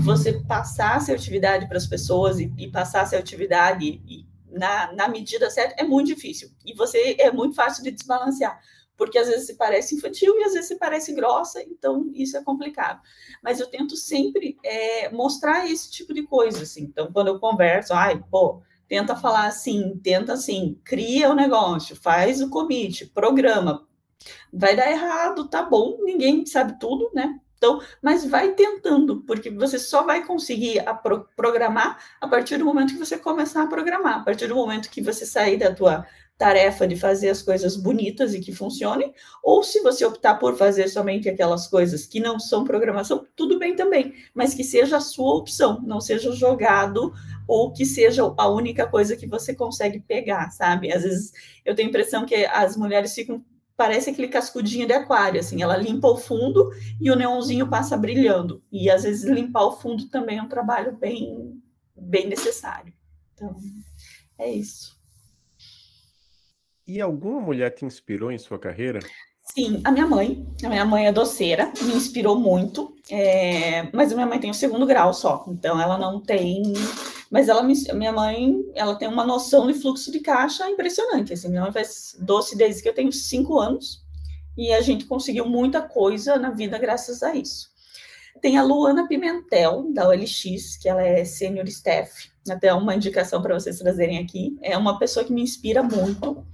Você 0.00 0.40
passar 0.48 0.96
assertividade 0.96 1.68
para 1.68 1.76
as 1.76 1.86
pessoas 1.86 2.40
e, 2.40 2.52
e 2.58 2.66
passar 2.66 3.02
assertividade 3.02 4.00
e, 4.08 4.26
na, 4.52 4.92
na 4.92 5.08
medida 5.08 5.50
certa 5.50 5.82
é 5.82 5.84
muito 5.84 6.08
difícil. 6.08 6.50
E 6.64 6.74
você 6.74 7.16
é 7.18 7.30
muito 7.30 7.54
fácil 7.54 7.82
de 7.82 7.90
desbalancear, 7.90 8.60
porque 8.96 9.18
às 9.18 9.28
vezes 9.28 9.46
se 9.46 9.54
parece 9.56 9.94
infantil 9.94 10.38
e 10.38 10.44
às 10.44 10.52
vezes 10.52 10.68
se 10.68 10.78
parece 10.78 11.12
grossa, 11.12 11.62
então 11.62 12.10
isso 12.14 12.36
é 12.36 12.42
complicado. 12.42 13.00
Mas 13.42 13.60
eu 13.60 13.66
tento 13.68 13.96
sempre 13.96 14.56
é, 14.64 15.10
mostrar 15.10 15.70
esse 15.70 15.90
tipo 15.90 16.14
de 16.14 16.22
coisa, 16.22 16.62
assim. 16.62 16.82
Então, 16.82 17.10
quando 17.12 17.28
eu 17.28 17.40
converso, 17.40 17.94
ai, 17.94 18.22
pô, 18.30 18.62
tenta 18.88 19.16
falar 19.16 19.46
assim, 19.46 19.98
tenta 20.02 20.34
assim, 20.34 20.78
cria 20.84 21.30
o 21.30 21.34
negócio, 21.34 21.96
faz 21.96 22.40
o 22.40 22.50
commit, 22.50 23.06
programa. 23.06 23.86
Vai 24.52 24.76
dar 24.76 24.90
errado, 24.90 25.48
tá 25.48 25.62
bom, 25.62 25.98
ninguém 26.02 26.46
sabe 26.46 26.78
tudo, 26.78 27.10
né? 27.14 27.40
Então, 27.62 27.80
mas 28.02 28.26
vai 28.26 28.54
tentando, 28.54 29.20
porque 29.20 29.48
você 29.48 29.78
só 29.78 30.02
vai 30.02 30.26
conseguir 30.26 30.80
a 30.80 30.92
pro 30.92 31.28
programar 31.36 31.96
a 32.20 32.26
partir 32.26 32.56
do 32.56 32.64
momento 32.64 32.92
que 32.92 32.98
você 32.98 33.16
começar 33.16 33.62
a 33.62 33.68
programar, 33.68 34.16
a 34.16 34.24
partir 34.24 34.48
do 34.48 34.56
momento 34.56 34.90
que 34.90 35.00
você 35.00 35.24
sair 35.24 35.56
da 35.56 35.72
tua 35.72 36.04
tarefa 36.36 36.88
de 36.88 36.96
fazer 36.96 37.28
as 37.28 37.40
coisas 37.40 37.76
bonitas 37.76 38.34
e 38.34 38.40
que 38.40 38.50
funcionem, 38.52 39.14
ou 39.44 39.62
se 39.62 39.80
você 39.80 40.04
optar 40.04 40.40
por 40.40 40.56
fazer 40.56 40.88
somente 40.88 41.28
aquelas 41.28 41.68
coisas 41.68 42.04
que 42.04 42.18
não 42.18 42.36
são 42.40 42.64
programação, 42.64 43.24
tudo 43.36 43.60
bem 43.60 43.76
também, 43.76 44.12
mas 44.34 44.54
que 44.54 44.64
seja 44.64 44.96
a 44.96 45.00
sua 45.00 45.36
opção, 45.36 45.80
não 45.86 46.00
seja 46.00 46.32
jogado 46.32 47.12
ou 47.46 47.72
que 47.72 47.86
seja 47.86 48.22
a 48.36 48.48
única 48.48 48.88
coisa 48.88 49.16
que 49.16 49.28
você 49.28 49.54
consegue 49.54 50.00
pegar, 50.00 50.50
sabe? 50.50 50.92
Às 50.92 51.04
vezes 51.04 51.32
eu 51.64 51.76
tenho 51.76 51.86
a 51.86 51.90
impressão 51.90 52.26
que 52.26 52.44
as 52.44 52.76
mulheres 52.76 53.14
ficam 53.14 53.44
parece 53.76 54.10
aquele 54.10 54.28
cascudinho 54.28 54.86
de 54.86 54.92
aquário, 54.92 55.40
assim, 55.40 55.62
ela 55.62 55.76
limpa 55.76 56.08
o 56.08 56.16
fundo 56.16 56.70
e 57.00 57.10
o 57.10 57.16
neonzinho 57.16 57.68
passa 57.68 57.96
brilhando. 57.96 58.62
E 58.70 58.90
às 58.90 59.02
vezes 59.02 59.24
limpar 59.24 59.64
o 59.64 59.72
fundo 59.72 60.08
também 60.08 60.38
é 60.38 60.42
um 60.42 60.48
trabalho 60.48 60.96
bem, 60.96 61.60
bem 61.96 62.26
necessário. 62.28 62.92
Então, 63.34 63.56
é 64.38 64.50
isso. 64.50 65.00
E 66.86 67.00
alguma 67.00 67.40
mulher 67.40 67.70
te 67.70 67.84
inspirou 67.84 68.30
em 68.30 68.38
sua 68.38 68.58
carreira? 68.58 69.00
Sim, 69.54 69.80
a 69.84 69.90
minha 69.90 70.06
mãe. 70.06 70.46
A 70.64 70.68
minha 70.68 70.84
mãe 70.84 71.06
é 71.06 71.12
doceira, 71.12 71.72
me 71.82 71.94
inspirou 71.94 72.38
muito. 72.38 72.96
É... 73.10 73.88
Mas 73.92 74.12
a 74.12 74.14
minha 74.14 74.26
mãe 74.26 74.38
tem 74.38 74.50
o 74.50 74.54
segundo 74.54 74.86
grau 74.86 75.12
só, 75.12 75.44
então 75.48 75.80
ela 75.80 75.98
não 75.98 76.20
tem 76.20 76.62
mas 77.32 77.48
ela 77.48 77.62
minha 77.62 78.12
mãe, 78.12 78.62
ela 78.74 78.94
tem 78.94 79.08
uma 79.08 79.24
noção 79.24 79.66
de 79.66 79.72
fluxo 79.72 80.12
de 80.12 80.20
caixa 80.20 80.68
impressionante. 80.68 81.32
Assim, 81.32 81.48
minha 81.48 81.62
mãe 81.62 81.72
faz 81.72 82.14
doce 82.20 82.54
desde 82.54 82.82
que 82.82 82.88
eu 82.90 82.94
tenho 82.94 83.10
cinco 83.10 83.58
anos 83.58 84.04
e 84.54 84.70
a 84.70 84.82
gente 84.82 85.06
conseguiu 85.06 85.46
muita 85.46 85.80
coisa 85.80 86.36
na 86.36 86.50
vida 86.50 86.76
graças 86.76 87.22
a 87.22 87.34
isso. 87.34 87.72
Tem 88.42 88.58
a 88.58 88.62
Luana 88.62 89.08
Pimentel, 89.08 89.90
da 89.94 90.06
OLX, 90.06 90.76
que 90.76 90.90
ela 90.90 91.02
é 91.02 91.24
senior 91.24 91.66
staff, 91.68 92.30
até 92.50 92.74
uma 92.74 92.94
indicação 92.94 93.40
para 93.40 93.54
vocês 93.54 93.78
trazerem 93.78 94.18
aqui. 94.18 94.58
É 94.60 94.76
uma 94.76 94.98
pessoa 94.98 95.24
que 95.24 95.32
me 95.32 95.40
inspira 95.40 95.82
muito. 95.82 96.46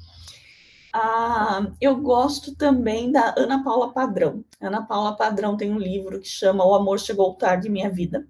Ah, 0.92 1.72
eu 1.80 1.96
gosto 1.96 2.54
também 2.54 3.10
da 3.10 3.34
Ana 3.36 3.64
Paula 3.64 3.92
Padrão. 3.92 4.44
Ana 4.60 4.86
Paula 4.86 5.16
Padrão 5.16 5.56
tem 5.56 5.72
um 5.72 5.78
livro 5.78 6.20
que 6.20 6.28
chama 6.28 6.64
O 6.64 6.72
Amor 6.72 7.00
Chegou 7.00 7.34
Tarde 7.34 7.66
em 7.66 7.72
Minha 7.72 7.90
Vida 7.90 8.28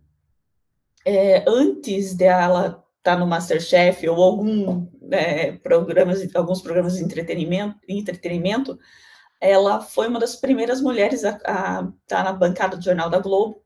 é, 1.04 1.44
antes 1.48 2.14
dela 2.14 2.84
estar 2.98 3.14
tá 3.14 3.16
no 3.16 3.26
Masterchef 3.26 4.08
ou 4.08 4.22
algum 4.22 4.86
é, 5.10 5.52
programas, 5.52 6.26
alguns 6.34 6.60
programas 6.60 6.96
de 6.96 7.04
entretenimento, 7.04 7.78
entretenimento, 7.88 8.78
ela 9.40 9.80
foi 9.80 10.08
uma 10.08 10.18
das 10.18 10.36
primeiras 10.36 10.80
mulheres 10.80 11.24
a 11.24 11.30
estar 11.30 11.92
tá 12.06 12.24
na 12.24 12.32
bancada 12.32 12.76
do 12.76 12.84
Jornal 12.84 13.08
da 13.08 13.18
Globo. 13.18 13.62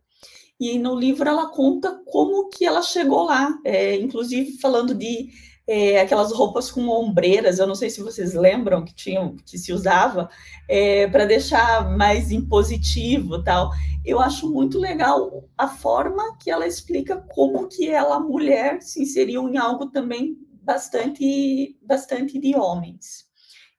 E 0.61 0.79
no 0.79 0.95
livro 0.95 1.29
ela 1.29 1.51
conta 1.51 2.01
como 2.07 2.49
que 2.49 2.65
ela 2.65 2.83
chegou 2.83 3.25
lá, 3.25 3.53
é, 3.65 3.97
inclusive 3.97 4.59
falando 4.61 4.95
de 4.95 5.31
é, 5.67 6.01
aquelas 6.01 6.33
roupas 6.33 6.71
com 6.71 6.89
ombreiras, 6.89 7.59
eu 7.59 7.67
não 7.67 7.75
sei 7.75 7.89
se 7.89 8.03
vocês 8.03 8.35
lembram 8.35 8.85
que 8.85 8.95
tinham, 8.95 9.37
que 9.47 9.57
se 9.57 9.73
usava, 9.73 10.29
é, 10.69 11.07
para 11.07 11.25
deixar 11.25 11.97
mais 11.97 12.33
impositivo 12.33 13.43
tal. 13.43 13.71
Eu 14.05 14.21
acho 14.21 14.51
muito 14.51 14.79
legal 14.79 15.49
a 15.57 15.69
forma 15.69 16.37
que 16.39 16.51
ela 16.51 16.67
explica 16.67 17.25
como 17.33 17.69
que 17.69 17.89
ela, 17.89 18.19
mulher, 18.19 18.83
se 18.83 19.03
inseriu 19.03 19.49
em 19.49 19.57
algo 19.57 19.87
também 19.87 20.37
bastante, 20.63 21.79
bastante 21.83 22.39
de 22.39 22.57
homens. 22.57 23.27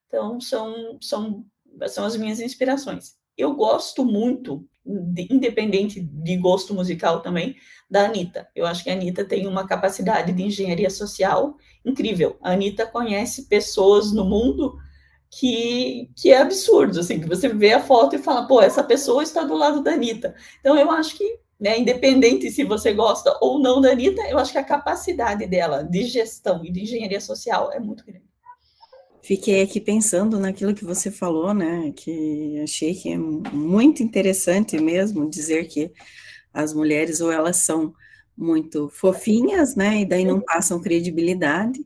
Então, 0.08 0.40
são, 0.40 0.98
são, 1.02 1.46
são 1.88 2.06
as 2.06 2.16
minhas 2.16 2.40
inspirações. 2.40 3.16
Eu 3.38 3.56
gosto 3.56 4.06
muito, 4.06 4.66
de, 4.86 5.28
independente 5.32 6.00
de 6.00 6.38
gosto 6.38 6.74
musical 6.74 7.22
também, 7.22 7.56
da 7.90 8.06
Anitta. 8.06 8.48
Eu 8.56 8.66
acho 8.66 8.84
que 8.84 8.90
a 8.90 8.94
Anitta 8.94 9.26
tem 9.26 9.48
uma 9.48 9.68
capacidade 9.68 10.32
de 10.32 10.44
engenharia 10.44 10.90
social 10.90 11.58
incrível. 11.86 12.38
A 12.42 12.52
Anitta 12.52 12.86
conhece 12.86 13.44
pessoas 13.44 14.12
no 14.12 14.26
mundo 14.26 14.78
que, 15.30 16.10
que 16.16 16.32
é 16.32 16.38
absurdo, 16.38 17.00
assim, 17.00 17.20
que 17.20 17.28
você 17.28 17.50
vê 17.50 17.74
a 17.74 17.82
foto 17.82 18.16
e 18.16 18.20
fala, 18.20 18.48
pô, 18.48 18.62
essa 18.62 18.84
pessoa 18.84 19.24
está 19.24 19.44
do 19.44 19.56
lado 19.56 19.82
da 19.82 19.94
Anitta. 19.94 20.36
Então, 20.60 20.78
eu 20.78 20.92
acho 20.92 21.18
que, 21.18 21.40
né, 21.60 21.80
independente 21.80 22.52
se 22.52 22.64
você 22.64 22.94
gosta 22.94 23.36
ou 23.42 23.60
não 23.60 23.82
da 23.82 23.92
Anitta, 23.92 24.22
eu 24.30 24.38
acho 24.38 24.52
que 24.52 24.58
a 24.58 24.64
capacidade 24.64 25.48
dela 25.48 25.84
de 25.84 26.04
gestão 26.06 26.64
e 26.64 26.72
de 26.72 26.82
engenharia 26.82 27.20
social 27.20 27.72
é 27.72 27.80
muito 27.80 28.06
grande. 28.06 28.24
Fiquei 29.22 29.62
aqui 29.62 29.80
pensando 29.80 30.38
naquilo 30.38 30.76
que 30.76 30.84
você 30.84 31.10
falou, 31.10 31.54
né, 31.54 31.94
que 31.96 32.60
achei 32.62 32.94
que 32.94 33.12
é 33.12 33.18
muito 33.18 34.04
interessante 34.04 34.78
mesmo 34.80 35.30
dizer 35.30 35.66
que 35.68 35.92
as 36.54 36.74
mulheres 36.74 37.22
ou 37.22 37.32
elas 37.32 37.58
são 37.58 37.94
muito 38.38 38.90
fofinhas, 38.90 39.76
né? 39.76 40.02
E 40.02 40.06
daí 40.06 40.26
não 40.26 40.40
passam 40.40 40.82
credibilidade. 40.82 41.86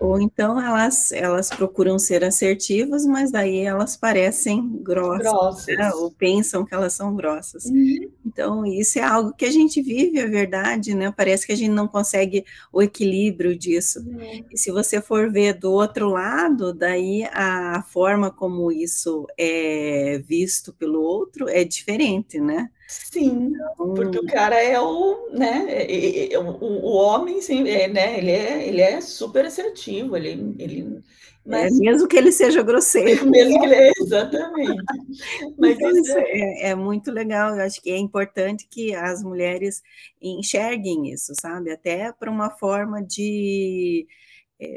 Ou 0.00 0.20
então 0.20 0.60
elas, 0.60 1.10
elas 1.10 1.50
procuram 1.50 1.98
ser 1.98 2.22
assertivas, 2.22 3.04
mas 3.04 3.32
daí 3.32 3.58
elas 3.58 3.96
parecem 3.96 4.78
grossas, 4.80 5.24
né? 5.24 5.30
grossas. 5.30 5.66
Né? 5.76 5.90
ou 5.94 6.10
pensam 6.12 6.64
que 6.64 6.72
elas 6.72 6.92
são 6.92 7.16
grossas. 7.16 7.64
Uhum. 7.64 8.08
Então, 8.24 8.64
isso 8.64 8.98
é 8.98 9.02
algo 9.02 9.32
que 9.32 9.44
a 9.44 9.50
gente 9.50 9.82
vive, 9.82 10.18
é 10.18 10.26
verdade, 10.26 10.94
né? 10.94 11.12
Parece 11.16 11.44
que 11.44 11.52
a 11.52 11.56
gente 11.56 11.72
não 11.72 11.88
consegue 11.88 12.44
o 12.72 12.80
equilíbrio 12.80 13.58
disso. 13.58 13.98
Uhum. 14.00 14.44
E 14.52 14.56
se 14.56 14.70
você 14.70 15.00
for 15.00 15.32
ver 15.32 15.54
do 15.54 15.72
outro 15.72 16.08
lado, 16.10 16.72
daí 16.72 17.24
a 17.32 17.82
forma 17.82 18.30
como 18.30 18.70
isso 18.70 19.26
é 19.36 20.22
visto 20.24 20.72
pelo 20.72 21.02
outro 21.02 21.48
é 21.48 21.64
diferente, 21.64 22.38
né? 22.40 22.70
Sim, 22.88 23.52
porque 23.76 24.18
o 24.18 24.26
cara 24.26 24.58
é 24.58 24.80
o, 24.80 25.28
né, 25.30 25.66
é, 25.68 25.94
é, 25.94 26.32
é, 26.32 26.38
o, 26.38 26.56
o 26.56 26.86
homem, 26.86 27.42
sim, 27.42 27.68
é, 27.68 27.86
né, 27.86 28.16
ele 28.16 28.30
é, 28.30 28.66
ele 28.66 28.80
é 28.80 28.98
super 29.02 29.44
assertivo, 29.44 30.16
ele, 30.16 30.56
ele 30.58 31.02
mas... 31.44 31.74
É, 31.74 31.76
mesmo 31.80 32.08
que 32.08 32.16
ele 32.16 32.32
seja 32.32 32.62
grosseiro. 32.62 33.24
mesmo 33.28 33.60
que 33.60 33.66
ele 33.66 33.74
é, 33.74 33.92
exatamente. 34.00 34.82
Mas 35.58 35.76
então, 35.76 35.90
isso 35.90 36.12
é... 36.16 36.70
é... 36.70 36.74
muito 36.74 37.10
legal, 37.10 37.54
eu 37.54 37.62
acho 37.62 37.80
que 37.82 37.90
é 37.90 37.98
importante 37.98 38.66
que 38.70 38.94
as 38.94 39.22
mulheres 39.22 39.82
enxerguem 40.20 41.12
isso, 41.12 41.34
sabe, 41.38 41.70
até 41.70 42.10
para 42.12 42.30
uma 42.30 42.50
forma 42.50 43.02
de 43.02 44.06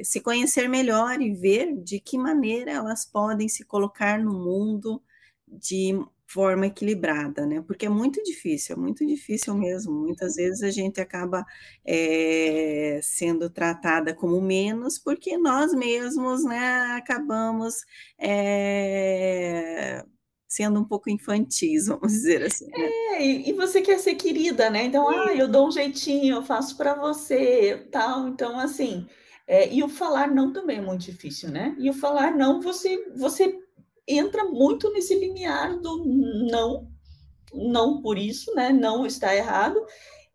se 0.04 0.20
conhecer 0.20 0.70
melhor 0.70 1.20
e 1.22 1.34
ver 1.34 1.76
de 1.76 2.00
que 2.00 2.18
maneira 2.18 2.72
elas 2.72 3.04
podem 3.04 3.50
se 3.50 3.66
colocar 3.66 4.20
no 4.20 4.32
mundo 4.32 5.02
de 5.48 6.00
forma 6.32 6.68
equilibrada, 6.68 7.46
né? 7.46 7.62
Porque 7.62 7.86
é 7.86 7.90
muito 7.90 8.24
difícil, 8.24 8.76
é 8.76 8.80
muito 8.80 9.06
difícil 9.06 9.54
mesmo. 9.54 9.94
Muitas 9.94 10.36
vezes 10.36 10.64
a 10.64 10.72
gente 10.72 11.02
acaba 11.02 11.46
é, 11.86 13.00
sendo 13.04 13.50
tratada 13.50 14.14
como 14.14 14.42
menos, 14.42 14.98
porque 14.98 15.38
nós 15.38 15.74
mesmos, 15.74 16.44
né, 16.46 16.96
acabamos 16.96 17.86
é, 18.18 20.04
sendo 20.48 20.80
um 20.80 20.86
pouco 20.86 21.10
infantis, 21.10 21.88
vamos 21.88 22.12
dizer 22.14 22.44
assim. 22.44 22.68
Né? 22.68 22.90
É, 23.14 23.26
e 23.50 23.54
você 23.54 23.82
quer 23.82 24.00
ser 24.00 24.16
querida, 24.16 24.70
né? 24.70 24.86
Então, 24.86 25.10
ah, 25.10 25.34
eu 25.36 25.48
dou 25.48 25.68
um 25.68 25.72
jeitinho, 25.72 26.36
eu 26.38 26.44
faço 26.44 26.78
para 26.78 26.94
você, 26.94 27.88
tal. 27.92 28.30
Então, 28.30 28.58
assim, 28.58 29.06
é, 29.48 29.74
e 29.74 29.84
o 29.84 29.90
falar 29.90 30.30
não 30.30 30.54
também 30.54 30.78
é 30.78 30.82
muito 30.82 31.02
difícil, 31.02 31.50
né? 31.50 31.76
E 31.78 31.90
o 31.90 31.94
falar 31.94 32.36
não, 32.36 32.62
você, 32.62 33.12
você 33.16 33.60
entra 34.08 34.46
muito 34.46 34.92
nesse 34.92 35.18
limiar 35.18 35.80
do 35.80 36.04
não, 36.06 36.88
não 37.54 38.02
por 38.02 38.18
isso, 38.18 38.54
né? 38.56 38.72
Não 38.72 39.06
está 39.06 39.36
errado. 39.36 39.84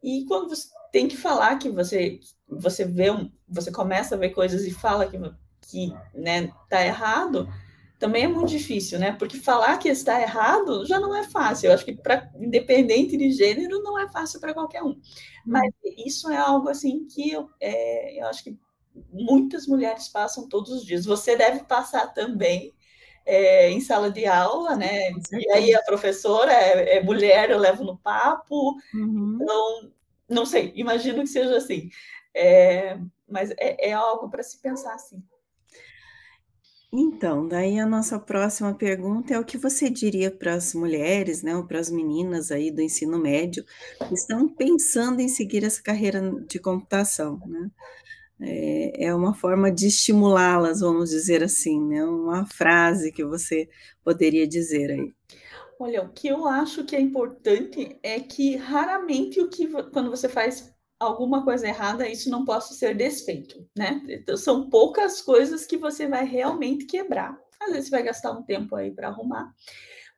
E 0.02 0.24
quando 0.26 0.48
você 0.48 0.68
tem 0.92 1.09
que 1.09 1.16
falar 1.16 1.57
que 1.57 1.68
você 1.68 2.20
você 2.48 2.85
vê, 2.85 3.07
você 3.48 3.72
começa 3.72 4.14
a 4.14 4.18
ver 4.18 4.31
coisas 4.31 4.64
e 4.64 4.70
fala 4.70 5.07
que 5.07 5.18
que, 5.68 5.92
né, 6.14 6.52
tá 6.70 6.85
errado, 6.87 7.48
também 7.98 8.24
é 8.24 8.29
muito 8.29 8.50
difícil, 8.50 8.98
né? 8.98 9.12
Porque 9.12 9.38
falar 9.38 9.79
que 9.79 9.88
está 9.88 10.20
errado 10.20 10.85
já 10.87 11.00
não 11.00 11.14
é 11.14 11.24
fácil. 11.24 11.68
Eu 11.68 11.74
acho 11.74 11.85
que 11.85 11.94
para 11.94 12.31
independente 12.38 13.16
de 13.16 13.33
gênero 13.33 13.83
não 13.83 13.98
é 13.98 14.09
fácil 14.09 14.38
para 14.38 14.55
qualquer 14.55 14.83
um. 14.83 15.00
Mas 15.44 15.72
isso 16.05 16.31
é 16.31 16.37
algo 16.37 16.68
assim 16.68 17.07
que 17.07 17.31
eu, 17.31 17.48
é, 17.61 18.20
eu 18.20 18.26
acho 18.26 18.44
que 18.44 18.57
muitas 19.11 19.66
mulheres 19.66 20.09
passam 20.09 20.48
todos 20.48 20.70
os 20.70 20.85
dias. 20.85 21.05
Você 21.05 21.37
deve 21.37 21.64
passar 21.64 22.12
também 22.12 22.74
é, 23.27 23.69
em 23.71 23.81
sala 23.81 24.11
de 24.11 24.25
aula, 24.25 24.77
né? 24.77 25.11
E 25.33 25.51
aí 25.53 25.75
a 25.75 25.83
professora 25.83 26.53
é, 26.53 26.99
é 26.99 27.03
mulher, 27.03 27.51
eu 27.51 27.59
levo 27.59 27.85
no 27.85 27.99
papo. 27.99 28.77
Uhum. 28.95 29.39
Então, 29.43 29.93
não 30.29 30.47
sei, 30.47 30.73
imagino 30.77 31.21
que 31.21 31.29
seja 31.29 31.57
assim. 31.57 31.91
É, 32.35 32.97
mas 33.29 33.51
é, 33.59 33.91
é 33.91 33.93
algo 33.93 34.31
para 34.31 34.43
se 34.43 34.61
pensar 34.62 34.95
assim. 34.95 35.23
Então, 36.93 37.47
daí 37.47 37.79
a 37.79 37.85
nossa 37.85 38.19
próxima 38.19 38.73
pergunta 38.73 39.35
é 39.35 39.39
o 39.39 39.45
que 39.45 39.59
você 39.59 39.91
diria 39.91 40.31
para 40.31 40.55
as 40.55 40.73
mulheres, 40.73 41.43
né, 41.43 41.55
ou 41.55 41.67
para 41.67 41.81
as 41.81 41.91
meninas 41.91 42.51
aí 42.51 42.71
do 42.71 42.81
ensino 42.81 43.19
médio 43.19 43.65
que 44.09 44.15
estão 44.15 44.49
pensando 44.49 45.21
em 45.21 45.29
seguir 45.29 45.65
essa 45.65 45.83
carreira 45.83 46.23
de 46.49 46.59
computação, 46.59 47.39
né? 47.45 47.71
É, 48.40 49.07
é 49.07 49.14
uma 49.14 49.35
forma 49.35 49.70
de 49.70 49.87
estimulá-las, 49.87 50.81
vamos 50.81 51.11
dizer 51.11 51.42
assim, 51.42 51.83
né? 51.83 52.05
Uma 52.05 52.46
frase 52.46 53.12
que 53.12 53.25
você 53.25 53.68
poderia 54.05 54.46
dizer 54.46 54.90
aí. 54.90 55.14
Olha, 55.79 56.03
o 56.03 56.09
que 56.09 56.29
eu 56.29 56.46
acho 56.46 56.85
que 56.85 56.96
é 56.96 57.01
importante 57.01 57.99
é 58.03 58.18
que 58.20 58.57
raramente 58.57 59.40
o 59.40 59.49
que 59.49 59.68
quando 59.90 60.11
você 60.11 60.29
faz 60.29 60.75
alguma 60.99 61.44
coisa 61.44 61.66
errada, 61.66 62.09
isso 62.09 62.31
não 62.31 62.44
possa 62.44 62.75
ser 62.75 62.96
desfeito, 62.96 63.66
né? 63.77 64.03
Então, 64.09 64.37
são 64.37 64.70
poucas 64.70 65.20
coisas 65.20 65.66
que 65.66 65.77
você 65.77 66.07
vai 66.07 66.25
realmente 66.25 66.87
quebrar. 66.87 67.38
Às 67.61 67.72
vezes 67.72 67.90
vai 67.90 68.03
gastar 68.03 68.33
um 68.33 68.42
tempo 68.42 68.75
aí 68.75 68.90
para 68.90 69.09
arrumar, 69.09 69.53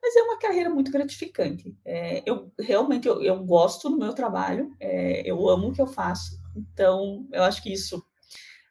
mas 0.01 0.15
é 0.15 0.21
uma 0.21 0.39
carreira 0.39 0.69
muito 0.69 0.91
gratificante. 0.91 1.75
É, 1.85 2.23
eu 2.25 2.51
realmente 2.57 3.07
eu, 3.07 3.21
eu, 3.21 3.43
gosto 3.43 3.89
do 3.89 3.97
meu 3.97 4.13
trabalho, 4.13 4.73
é, 4.79 5.29
eu 5.29 5.47
amo 5.49 5.69
o 5.69 5.73
que 5.73 5.81
eu 5.81 5.87
faço, 5.87 6.39
então 6.55 7.27
eu 7.31 7.43
acho 7.43 7.61
que 7.61 7.71
isso 7.71 8.03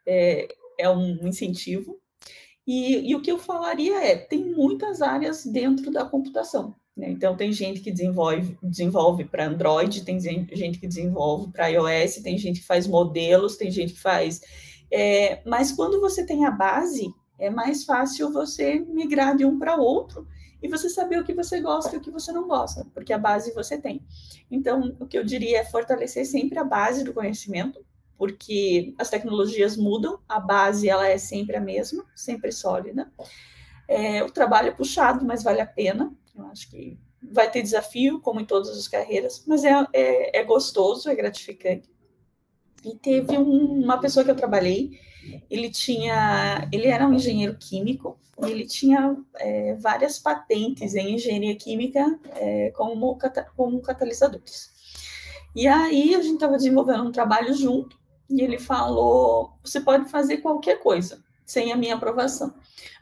é, 0.09 0.49
é 0.79 0.89
um 0.89 1.29
incentivo. 1.29 2.01
E, 2.67 3.11
e, 3.11 3.15
o 3.15 3.21
que 3.21 3.31
eu 3.31 3.39
falaria 3.39 4.03
é, 4.03 4.17
tem 4.17 4.45
muitas 4.45 5.03
áreas 5.03 5.45
dentro 5.45 5.91
da 5.91 6.05
computação. 6.05 6.75
Né? 6.97 7.11
Então, 7.11 7.37
tem 7.37 7.53
gente 7.53 7.81
que 7.81 7.91
desenvolve, 7.91 8.59
desenvolve 8.63 9.25
para 9.25 9.47
Android, 9.47 10.05
tem 10.05 10.19
gente 10.21 10.79
que 10.79 10.87
desenvolve 10.87 11.53
para 11.53 11.69
iOS, 11.69 12.17
tem 12.17 12.37
gente 12.39 12.61
que 12.61 12.67
faz 12.67 12.87
modelos, 12.87 13.57
tem 13.57 13.71
gente 13.71 13.93
que 13.93 14.01
faz... 14.01 14.41
É, 14.91 15.43
mas 15.47 15.71
quando 15.71 16.01
você 16.01 16.25
tem 16.25 16.47
a 16.47 16.51
base, 16.51 17.13
é 17.39 17.51
mais 17.51 17.85
fácil 17.85 18.33
você 18.33 18.81
migrar 18.81 19.37
de 19.37 19.45
um 19.45 19.59
para 19.59 19.77
outro 19.77 20.27
e 20.63 20.69
você 20.69 20.89
saber 20.89 21.21
o 21.21 21.25
que 21.25 21.35
você 21.35 21.61
gosta 21.61 21.95
e 21.95 21.99
o 21.99 22.01
que 22.01 22.11
você 22.11 22.33
não 22.33 22.49
gosta, 22.49 22.87
porque 22.93 23.13
a 23.13 23.19
base 23.19 23.55
você 23.55 23.79
tem. 23.79 24.05
Então, 24.51 24.97
o 24.99 25.07
que 25.07 25.17
eu 25.17 25.25
diria 25.25 25.59
é 25.59 25.65
fortalecer 25.65 26.27
sempre 26.27 26.59
a 26.59 26.65
base 26.65 27.05
do 27.05 27.15
conhecimento, 27.15 27.85
porque 28.19 28.95
as 28.99 29.09
tecnologias 29.09 29.77
mudam, 29.77 30.19
a 30.29 30.41
base 30.41 30.89
ela 30.89 31.09
é 31.09 31.17
sempre 31.17 31.57
a 31.57 31.61
mesma, 31.61 32.05
sempre 32.17 32.51
sólida. 32.51 33.11
É, 33.87 34.23
o 34.25 34.31
trabalho 34.31 34.69
é 34.69 34.73
puxado, 34.73 35.25
mas 35.25 35.43
vale 35.43 35.61
a 35.61 35.67
pena. 35.67 36.13
Eu 36.37 36.47
acho 36.47 36.69
que 36.69 36.99
vai 37.23 37.51
ter 37.51 37.63
desafio, 37.63 38.21
como 38.21 38.41
em 38.41 38.45
todas 38.45 38.69
as 38.71 38.89
carreiras, 38.89 39.45
mas 39.47 39.65
é, 39.65 39.73
é, 39.93 40.41
é 40.41 40.45
gostoso, 40.45 41.09
é 41.09 41.15
gratificante. 41.15 41.89
E 42.85 42.95
teve 42.97 43.39
um, 43.39 43.83
uma 43.85 43.99
pessoa 43.99 44.25
que 44.25 44.31
eu 44.31 44.37
trabalhei, 44.37 44.99
ele 45.49 45.71
tinha, 45.71 46.69
ele 46.73 46.89
era 46.89 47.07
um 47.07 47.15
engenheiro 47.15 47.57
químico, 47.57 48.19
e 48.41 48.51
ele 48.51 48.67
tinha 48.67 49.17
é, 49.37 49.75
várias 49.75 50.19
patentes 50.19 50.95
em 50.95 51.15
engenharia 51.15 51.57
química 51.57 52.19
é, 52.37 52.71
como, 52.71 53.19
como 53.57 53.81
catalisadores. 53.81 54.71
E 55.57 55.67
aí 55.67 56.15
a 56.15 56.23
gente 56.23 56.35
estava 56.35 56.57
desenvolvendo 56.57 57.03
um 57.03 57.11
trabalho 57.11 57.53
junto, 57.53 57.98
e 58.29 58.43
ele 58.43 58.59
falou: 58.59 59.53
você 59.63 59.81
pode 59.81 60.11
fazer 60.11 60.39
qualquer 60.39 60.81
coisa 60.81 61.23
sem 61.45 61.73
a 61.73 61.77
minha 61.77 61.95
aprovação. 61.95 62.53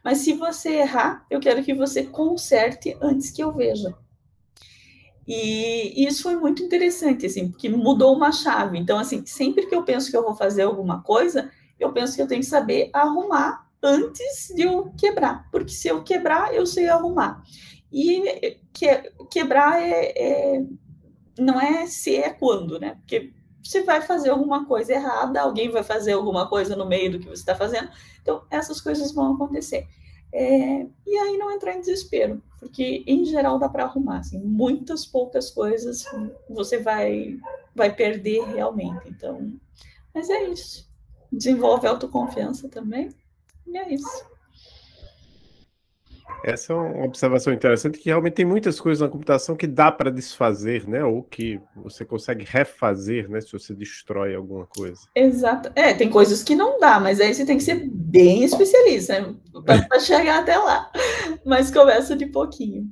Mas 0.04 0.18
se 0.18 0.32
você 0.34 0.76
errar, 0.76 1.26
eu 1.28 1.40
quero 1.40 1.64
que 1.64 1.74
você 1.74 2.04
conserte 2.04 2.96
antes 3.00 3.30
que 3.30 3.42
eu 3.42 3.52
veja. 3.52 3.92
E 5.26 6.06
isso 6.06 6.22
foi 6.22 6.36
muito 6.36 6.62
interessante, 6.62 7.26
assim, 7.26 7.48
porque 7.50 7.68
mudou 7.68 8.14
uma 8.14 8.30
chave. 8.30 8.78
Então, 8.78 8.98
assim, 8.98 9.26
sempre 9.26 9.66
que 9.66 9.74
eu 9.74 9.82
penso 9.82 10.08
que 10.08 10.16
eu 10.16 10.22
vou 10.22 10.36
fazer 10.36 10.62
alguma 10.62 11.02
coisa, 11.02 11.50
eu 11.80 11.92
penso 11.92 12.14
que 12.14 12.22
eu 12.22 12.28
tenho 12.28 12.40
que 12.40 12.46
saber 12.46 12.90
arrumar 12.92 13.66
antes 13.82 14.52
de 14.54 14.62
eu 14.62 14.92
quebrar, 14.96 15.48
porque 15.50 15.72
se 15.72 15.88
eu 15.88 16.02
quebrar, 16.02 16.54
eu 16.54 16.64
sei 16.64 16.88
arrumar. 16.88 17.42
E 17.92 18.58
que, 18.72 18.86
quebrar 19.30 19.82
é, 19.82 20.12
é, 20.16 20.64
não 21.38 21.60
é 21.60 21.86
se 21.86 22.16
é 22.16 22.30
quando, 22.30 22.78
né? 22.78 22.94
Porque 23.00 23.32
você 23.68 23.83
vai 23.83 24.00
fazer 24.00 24.31
alguma 24.31 24.66
coisa 24.66 24.92
errada, 24.92 25.40
alguém 25.40 25.70
vai 25.70 25.83
fazer 25.83 26.12
alguma 26.12 26.48
coisa 26.48 26.76
no 26.76 26.87
meio 26.87 27.12
do 27.12 27.18
que 27.18 27.26
você 27.26 27.40
está 27.42 27.55
fazendo. 27.55 27.88
Então, 28.22 28.42
essas 28.50 28.81
coisas 28.81 29.12
vão 29.12 29.35
acontecer. 29.35 29.87
É, 30.33 30.87
e 31.07 31.16
aí 31.16 31.38
não 31.38 31.50
entrar 31.50 31.74
em 31.74 31.81
desespero, 31.81 32.42
porque 32.59 33.02
em 33.07 33.24
geral 33.24 33.59
dá 33.59 33.68
para 33.68 33.85
arrumar. 33.85 34.18
Assim, 34.18 34.38
muitas 34.38 35.07
poucas 35.07 35.50
coisas 35.50 36.05
você 36.48 36.79
vai, 36.79 37.38
vai 37.74 37.94
perder 37.94 38.44
realmente. 38.44 39.09
Então, 39.09 39.52
mas 40.14 40.29
é 40.31 40.44
isso. 40.44 40.88
Desenvolve 41.33 41.87
autoconfiança 41.87 42.68
também. 42.68 43.09
E 43.66 43.76
é 43.76 43.92
isso. 43.92 44.24
Essa 46.44 46.72
é 46.72 46.76
uma 46.76 47.04
observação 47.04 47.52
interessante 47.52 47.98
que 47.98 48.08
realmente 48.08 48.34
tem 48.34 48.44
muitas 48.44 48.80
coisas 48.80 49.00
na 49.00 49.08
computação 49.08 49.56
que 49.56 49.66
dá 49.66 49.90
para 49.90 50.10
desfazer, 50.10 50.86
né? 50.86 51.04
Ou 51.04 51.22
que 51.22 51.60
você 51.74 52.04
consegue 52.04 52.44
refazer, 52.46 53.28
né? 53.28 53.40
Se 53.40 53.52
você 53.52 53.74
destrói 53.74 54.34
alguma 54.34 54.66
coisa. 54.66 55.00
Exato. 55.14 55.70
É, 55.74 55.92
tem 55.92 56.08
coisas 56.08 56.42
que 56.42 56.54
não 56.54 56.78
dá, 56.78 57.00
mas 57.00 57.20
aí 57.20 57.34
você 57.34 57.44
tem 57.44 57.56
que 57.56 57.64
ser 57.64 57.88
bem 57.90 58.44
especialista, 58.44 59.20
né? 59.20 59.34
Para 59.88 59.98
chegar 59.98 60.40
até 60.40 60.56
lá. 60.56 60.90
Mas 61.44 61.70
começa 61.70 62.14
de 62.14 62.26
pouquinho. 62.26 62.90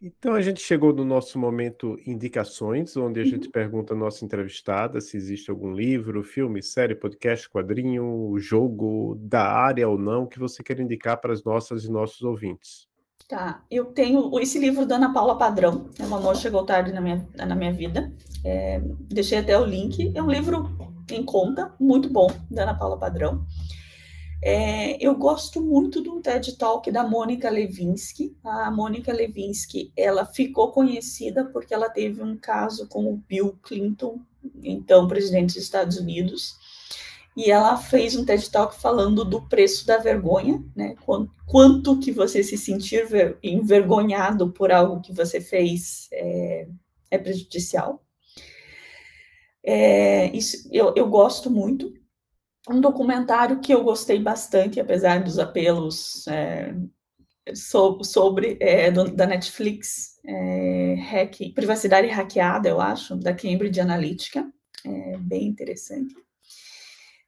Então 0.00 0.34
a 0.34 0.42
gente 0.42 0.60
chegou 0.60 0.92
no 0.92 1.04
nosso 1.04 1.38
momento 1.38 1.98
indicações, 2.06 2.96
onde 2.96 3.18
a 3.20 3.22
Uhum. 3.22 3.28
gente 3.30 3.48
pergunta 3.48 3.94
à 3.94 3.96
nossa 3.96 4.24
entrevistada 4.24 5.00
se 5.00 5.16
existe 5.16 5.50
algum 5.50 5.72
livro, 5.72 6.22
filme, 6.22 6.62
série, 6.62 6.94
podcast, 6.94 7.48
quadrinho, 7.48 8.34
jogo 8.38 9.16
da 9.18 9.42
área 9.50 9.88
ou 9.88 9.98
não 9.98 10.26
que 10.26 10.38
você 10.38 10.62
quer 10.62 10.78
indicar 10.80 11.18
para 11.20 11.32
as 11.32 11.42
nossas 11.42 11.84
e 11.84 11.90
nossos 11.90 12.22
ouvintes. 12.22 12.86
Tá, 13.28 13.64
eu 13.68 13.86
tenho 13.86 14.38
esse 14.38 14.56
livro 14.58 14.86
da 14.86 14.96
Ana 14.96 15.12
Paula 15.12 15.36
Padrão, 15.36 15.90
é 15.98 16.04
uma 16.04 16.18
amor 16.18 16.36
chegou 16.36 16.64
tarde 16.64 16.92
na 16.92 17.00
minha, 17.00 17.26
na 17.34 17.56
minha 17.56 17.72
vida. 17.72 18.12
É, 18.44 18.80
deixei 19.08 19.38
até 19.38 19.58
o 19.58 19.64
link. 19.64 20.12
É 20.14 20.22
um 20.22 20.30
livro 20.30 20.70
em 21.10 21.24
conta, 21.24 21.74
muito 21.80 22.08
bom, 22.08 22.28
da 22.48 22.62
Ana 22.62 22.74
Paula 22.78 22.96
Padrão. 22.96 23.44
É, 24.42 25.02
eu 25.04 25.14
gosto 25.14 25.62
muito 25.62 26.00
do 26.02 26.20
TED 26.20 26.56
Talk 26.56 26.90
da 26.90 27.02
Mônica 27.02 27.48
Levinsky. 27.48 28.36
A 28.44 28.70
Mônica 28.70 29.12
Levinsky, 29.12 29.92
ela 29.96 30.24
ficou 30.26 30.72
conhecida 30.72 31.44
porque 31.46 31.72
ela 31.72 31.88
teve 31.88 32.22
um 32.22 32.36
caso 32.36 32.86
com 32.88 33.12
o 33.12 33.16
Bill 33.16 33.58
Clinton, 33.62 34.20
então 34.62 35.08
presidente 35.08 35.54
dos 35.54 35.62
Estados 35.62 35.96
Unidos, 35.96 36.54
e 37.36 37.50
ela 37.50 37.76
fez 37.76 38.16
um 38.16 38.24
TED 38.24 38.50
Talk 38.50 38.74
falando 38.80 39.24
do 39.24 39.46
preço 39.48 39.86
da 39.86 39.98
vergonha, 39.98 40.62
né? 40.74 40.94
Quanto, 41.04 41.32
quanto 41.46 41.98
que 41.98 42.12
você 42.12 42.42
se 42.42 42.56
sentir 42.56 43.06
envergonhado 43.42 44.52
por 44.52 44.72
algo 44.72 45.00
que 45.00 45.12
você 45.12 45.40
fez 45.40 46.08
é, 46.12 46.68
é 47.10 47.18
prejudicial. 47.18 48.02
É, 49.62 50.34
isso 50.34 50.68
eu, 50.72 50.94
eu 50.96 51.08
gosto 51.08 51.50
muito 51.50 51.92
um 52.68 52.80
documentário 52.80 53.60
que 53.60 53.72
eu 53.72 53.84
gostei 53.84 54.18
bastante, 54.18 54.80
apesar 54.80 55.22
dos 55.22 55.38
apelos 55.38 56.26
é, 56.28 56.74
so, 57.54 58.02
sobre 58.02 58.56
é, 58.60 58.90
do, 58.90 59.10
da 59.14 59.26
Netflix, 59.26 60.20
é, 60.24 60.94
hack, 60.94 61.52
privacidade 61.54 62.08
hackeada, 62.08 62.68
eu 62.68 62.80
acho, 62.80 63.16
da 63.16 63.32
Cambridge 63.32 63.80
Analytica, 63.80 64.50
é 64.84 65.16
bem 65.18 65.46
interessante. 65.46 66.14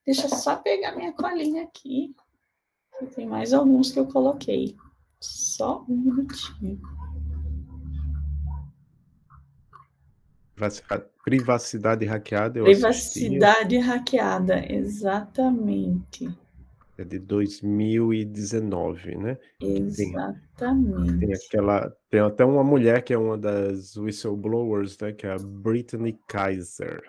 Deixa 0.04 0.26
eu 0.26 0.30
só 0.30 0.56
pegar 0.56 0.96
minha 0.96 1.12
colinha 1.12 1.64
aqui. 1.64 2.14
Tem 3.14 3.26
mais 3.26 3.52
alguns 3.52 3.92
que 3.92 3.98
eu 3.98 4.06
coloquei. 4.06 4.74
Só 5.20 5.84
um 5.88 5.96
minutinho. 5.96 6.80
Privacidade 11.24 12.04
hackeada. 12.04 12.62
Privacidade 12.62 13.76
assisti. 13.76 13.90
hackeada, 13.90 14.72
exatamente. 14.72 16.28
É 16.96 17.04
de 17.04 17.18
2019, 17.20 19.16
né? 19.16 19.38
Exatamente. 19.60 21.18
Tem, 21.18 21.28
tem, 21.28 21.32
aquela, 21.34 21.96
tem 22.10 22.20
até 22.20 22.44
uma 22.44 22.64
mulher 22.64 23.02
que 23.02 23.14
é 23.14 23.18
uma 23.18 23.38
das 23.38 23.96
whistleblowers, 23.96 24.98
né? 24.98 25.12
Que 25.12 25.26
é 25.26 25.32
a 25.32 25.38
Brittany 25.38 26.18
Kaiser. 26.26 27.00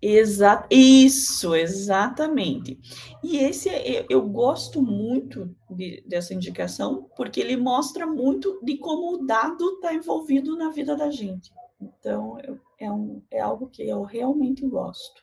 Exa 0.00 0.66
isso, 0.70 1.54
exatamente. 1.54 2.78
E 3.22 3.38
esse 3.38 3.68
eu, 3.68 4.06
eu 4.08 4.22
gosto 4.28 4.80
muito 4.80 5.54
de, 5.70 6.02
dessa 6.06 6.32
indicação, 6.32 7.10
porque 7.16 7.40
ele 7.40 7.56
mostra 7.56 8.06
muito 8.06 8.58
de 8.62 8.78
como 8.78 9.14
o 9.14 9.26
dado 9.26 9.74
está 9.74 9.92
envolvido 9.92 10.56
na 10.56 10.70
vida 10.70 10.96
da 10.96 11.10
gente. 11.10 11.52
Então, 11.98 12.38
eu, 12.40 12.58
é, 12.78 12.90
um, 12.90 13.22
é 13.30 13.40
algo 13.40 13.68
que 13.68 13.82
eu 13.82 14.02
realmente 14.02 14.66
gosto. 14.66 15.22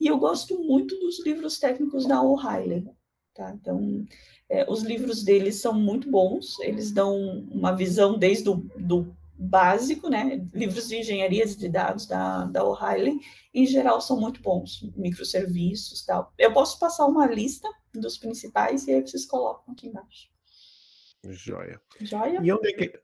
E 0.00 0.06
eu 0.06 0.18
gosto 0.18 0.62
muito 0.62 0.98
dos 0.98 1.24
livros 1.24 1.58
técnicos 1.58 2.06
da 2.06 2.22
O'Reilly. 2.22 2.88
Tá? 3.34 3.52
Então, 3.52 4.04
é, 4.48 4.70
os 4.70 4.82
livros 4.82 5.22
deles 5.24 5.56
são 5.56 5.72
muito 5.72 6.10
bons, 6.10 6.58
eles 6.60 6.92
dão 6.92 7.16
uma 7.50 7.72
visão 7.72 8.18
desde 8.18 8.50
o 8.50 8.56
do 8.76 9.16
básico, 9.42 10.08
né? 10.08 10.46
Livros 10.54 10.88
de 10.88 10.96
engenharia 10.96 11.44
de 11.46 11.68
dados 11.68 12.06
da, 12.06 12.44
da 12.44 12.64
O'Reilly, 12.64 13.18
em 13.52 13.66
geral, 13.66 14.00
são 14.00 14.20
muito 14.20 14.40
bons, 14.40 14.88
microserviços 14.94 16.04
tal. 16.04 16.32
Eu 16.38 16.52
posso 16.52 16.78
passar 16.78 17.06
uma 17.06 17.26
lista 17.26 17.68
dos 17.92 18.16
principais 18.18 18.86
e 18.86 18.92
aí 18.92 19.00
vocês 19.00 19.26
colocam 19.26 19.72
aqui 19.72 19.88
embaixo. 19.88 20.28
Joia. 21.24 21.80
Joia? 22.00 22.40
E 22.42 22.52
onde 22.52 22.68
é 22.68 22.72
que, 22.72 23.00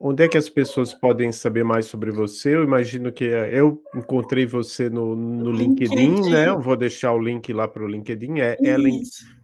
onde 0.00 0.24
é 0.24 0.28
que 0.28 0.38
as 0.38 0.48
pessoas 0.48 0.94
podem 0.94 1.32
saber 1.32 1.64
mais 1.64 1.86
sobre 1.86 2.10
você? 2.10 2.54
Eu 2.54 2.62
imagino 2.62 3.12
que 3.12 3.24
eu 3.24 3.82
encontrei 3.94 4.46
você 4.46 4.88
no, 4.88 5.16
no 5.16 5.50
LinkedIn, 5.50 5.94
LinkedIn, 5.94 6.30
né? 6.30 6.48
Eu 6.48 6.60
vou 6.60 6.76
deixar 6.76 7.12
o 7.12 7.20
link 7.20 7.52
lá 7.52 7.66
para 7.66 7.82
o 7.82 7.88
LinkedIn. 7.88 8.40
É 8.40 8.56
Ellen, 8.60 9.02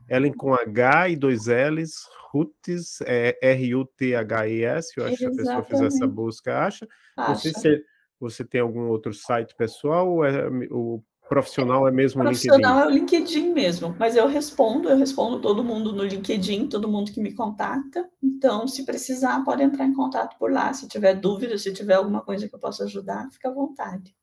Ellen 0.08 0.32
com 0.32 0.54
H 0.54 1.08
e 1.08 1.16
dois 1.16 1.46
L's, 1.46 2.08
Rutes, 2.30 3.00
é 3.02 3.36
R-U-T-H-E-S. 3.42 4.92
Eu 4.96 5.06
acho 5.06 5.16
que 5.16 5.26
a 5.26 5.30
pessoa 5.30 5.62
fizer 5.62 5.86
essa 5.86 6.06
busca, 6.06 6.58
acha. 6.58 6.86
Não 7.16 7.34
sei 7.34 7.52
se 7.52 7.82
você 8.18 8.44
tem 8.44 8.60
algum 8.60 8.88
outro 8.88 9.12
site 9.12 9.54
pessoal 9.56 10.08
ou 10.08 10.24
é, 10.24 10.48
o 10.70 11.02
profissional 11.28 11.88
é 11.88 11.90
mesmo 11.90 12.22
o 12.22 12.24
LinkedIn? 12.24 12.48
Profissional 12.48 12.80
é 12.80 12.87
o 12.87 12.90
LinkedIn 12.90 13.52
mesmo, 13.52 13.94
mas 13.98 14.16
eu 14.16 14.26
respondo, 14.26 14.88
eu 14.88 14.96
respondo 14.96 15.40
todo 15.40 15.64
mundo 15.64 15.92
no 15.92 16.04
LinkedIn, 16.04 16.68
todo 16.68 16.88
mundo 16.88 17.12
que 17.12 17.20
me 17.20 17.32
contacta. 17.32 18.08
Então, 18.22 18.68
se 18.68 18.84
precisar, 18.84 19.42
pode 19.44 19.62
entrar 19.62 19.87
em 19.87 19.94
contato 19.94 20.38
por 20.38 20.52
lá. 20.52 20.72
Se 20.72 20.87
tiver 20.88 21.14
dúvida, 21.14 21.56
se 21.58 21.72
tiver 21.72 21.94
alguma 21.94 22.20
coisa 22.20 22.48
que 22.48 22.54
eu 22.54 22.58
possa 22.58 22.84
ajudar, 22.84 23.30
fica 23.30 23.48
à 23.48 23.52
vontade. 23.52 24.14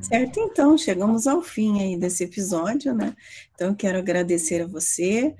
Certo, 0.00 0.38
então, 0.38 0.78
chegamos 0.78 1.26
ao 1.26 1.42
fim 1.42 1.80
aí 1.80 1.98
desse 1.98 2.24
episódio, 2.24 2.94
né? 2.94 3.14
Então, 3.54 3.74
quero 3.74 3.98
agradecer 3.98 4.62
a 4.62 4.66
você 4.66 5.34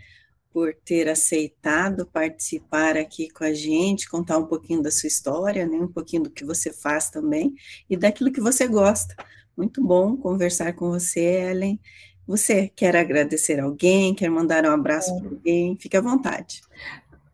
por 0.56 0.74
ter 0.86 1.06
aceitado 1.06 2.06
participar 2.06 2.96
aqui 2.96 3.28
com 3.28 3.44
a 3.44 3.52
gente, 3.52 4.08
contar 4.08 4.38
um 4.38 4.46
pouquinho 4.46 4.82
da 4.82 4.90
sua 4.90 5.06
história, 5.06 5.66
né? 5.66 5.76
Um 5.76 5.92
pouquinho 5.92 6.22
do 6.22 6.30
que 6.30 6.46
você 6.46 6.72
faz 6.72 7.10
também 7.10 7.54
e 7.90 7.94
daquilo 7.94 8.32
que 8.32 8.40
você 8.40 8.66
gosta. 8.66 9.14
Muito 9.54 9.84
bom 9.84 10.16
conversar 10.16 10.72
com 10.72 10.88
você, 10.92 11.20
Ellen. 11.20 11.78
Você 12.26 12.72
quer 12.74 12.96
agradecer 12.96 13.60
alguém, 13.60 14.14
quer 14.14 14.30
mandar 14.30 14.64
um 14.64 14.70
abraço 14.70 15.14
é. 15.14 15.20
para 15.20 15.28
alguém? 15.28 15.76
Fique 15.78 15.94
à 15.94 16.00
vontade. 16.00 16.62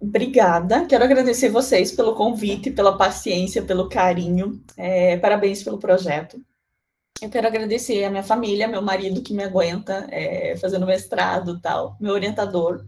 Obrigada. 0.01 0.85
Quero 0.87 1.05
agradecer 1.05 1.49
vocês 1.49 1.93
pelo 1.93 2.17
convite, 2.17 2.73
pela 2.73 2.99
paciência, 2.99 3.63
pelo 3.63 3.89
carinho. 3.89 4.61
É, 4.77 5.17
parabéns 5.17 5.63
pelo 5.63 5.79
projeto. 5.79 6.43
Eu 7.21 7.31
quero 7.31 7.47
agradecer 7.47 8.05
a 8.05 8.11
minha 8.11 8.23
família, 8.23 8.67
meu 8.67 8.83
marido 8.83 9.23
que 9.23 9.33
me 9.33 9.45
aguenta 9.45 10.07
é, 10.11 10.57
fazendo 10.57 10.87
mestrado 10.87 11.61
tal, 11.61 11.97
meu 12.01 12.15
orientador, 12.15 12.85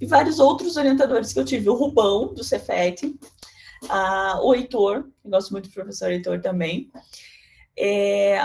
e 0.00 0.06
vários 0.06 0.38
outros 0.38 0.76
orientadores 0.76 1.32
que 1.32 1.38
eu 1.40 1.44
tive, 1.44 1.68
o 1.68 1.74
Rubão, 1.74 2.32
do 2.32 2.44
Cefet, 2.44 3.12
a, 3.88 4.40
o 4.42 4.54
Heitor, 4.54 5.08
gosto 5.24 5.50
muito 5.50 5.68
do 5.68 5.74
professor 5.74 6.12
Heitor 6.12 6.40
também, 6.40 6.92
é, 7.76 8.38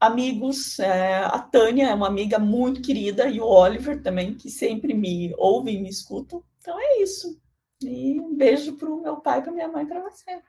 amigos, 0.00 0.78
é, 0.78 1.24
a 1.24 1.38
Tânia 1.38 1.88
é 1.88 1.94
uma 1.94 2.06
amiga 2.06 2.38
muito 2.38 2.80
querida, 2.80 3.28
e 3.28 3.40
o 3.40 3.46
Oliver 3.46 4.02
também, 4.02 4.34
que 4.34 4.50
sempre 4.50 4.94
me 4.94 5.34
ouve 5.36 5.72
e 5.72 5.80
me 5.80 5.88
escuta. 5.88 6.40
Então 6.60 6.78
é 6.78 7.02
isso. 7.02 7.40
E 7.82 8.20
um 8.20 8.34
beijo 8.34 8.74
para 8.74 8.88
o 8.88 9.00
meu 9.00 9.16
pai, 9.16 9.42
para 9.42 9.52
minha 9.52 9.68
mãe, 9.68 9.86
para 9.86 10.00
você. 10.00 10.40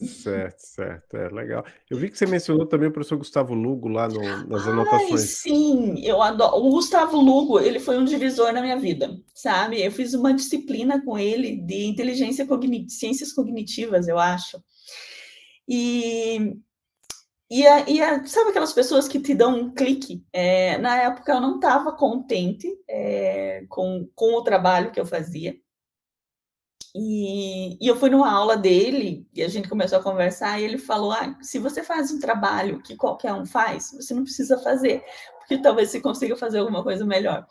Certo, 0.00 0.60
certo, 0.60 1.16
é 1.16 1.28
legal. 1.28 1.64
Eu 1.90 1.98
vi 1.98 2.08
que 2.08 2.16
você 2.16 2.24
mencionou 2.24 2.64
também 2.66 2.88
o 2.88 2.92
professor 2.92 3.18
Gustavo 3.18 3.52
Lugo 3.52 3.88
lá 3.88 4.06
no, 4.06 4.46
nas 4.46 4.64
anotações. 4.64 5.10
Ai, 5.10 5.18
sim, 5.18 6.06
eu 6.06 6.22
adoro. 6.22 6.56
O 6.56 6.70
Gustavo 6.70 7.20
Lugo, 7.20 7.58
ele 7.58 7.80
foi 7.80 7.98
um 7.98 8.04
divisor 8.04 8.52
na 8.52 8.62
minha 8.62 8.78
vida, 8.78 9.10
sabe? 9.34 9.82
Eu 9.82 9.90
fiz 9.90 10.14
uma 10.14 10.32
disciplina 10.32 11.04
com 11.04 11.18
ele 11.18 11.56
de 11.56 11.84
inteligência 11.86 12.46
cognitiva, 12.46 12.90
ciências 12.90 13.32
cognitivas, 13.32 14.06
eu 14.06 14.20
acho. 14.20 14.62
E, 15.66 16.54
e, 17.50 17.66
a, 17.66 17.90
e 17.90 18.00
a, 18.00 18.24
sabe 18.24 18.50
aquelas 18.50 18.72
pessoas 18.72 19.08
que 19.08 19.18
te 19.18 19.34
dão 19.34 19.58
um 19.58 19.74
clique? 19.74 20.24
É, 20.32 20.78
na 20.78 20.96
época 20.96 21.32
eu 21.32 21.40
não 21.40 21.56
estava 21.56 21.90
contente 21.90 22.68
é, 22.88 23.64
com, 23.68 24.08
com 24.14 24.34
o 24.34 24.42
trabalho 24.42 24.92
que 24.92 25.00
eu 25.00 25.04
fazia. 25.04 25.56
E, 26.94 27.76
e, 27.84 27.86
eu 27.86 27.96
fui 27.96 28.10
numa 28.10 28.30
aula 28.30 28.56
dele 28.56 29.26
e 29.34 29.42
a 29.42 29.48
gente 29.48 29.68
começou 29.68 29.98
a 29.98 30.02
conversar 30.02 30.58
e 30.58 30.64
ele 30.64 30.78
falou: 30.78 31.12
ah, 31.12 31.36
se 31.40 31.58
você 31.58 31.82
faz 31.82 32.10
um 32.10 32.18
trabalho 32.18 32.82
que 32.82 32.96
qualquer 32.96 33.32
um 33.32 33.44
faz, 33.44 33.92
você 33.92 34.14
não 34.14 34.24
precisa 34.24 34.58
fazer, 34.58 35.04
porque 35.38 35.58
talvez 35.58 35.90
você 35.90 36.00
consiga 36.00 36.36
fazer 36.36 36.58
alguma 36.58 36.82
coisa 36.82 37.04
melhor. 37.04 37.46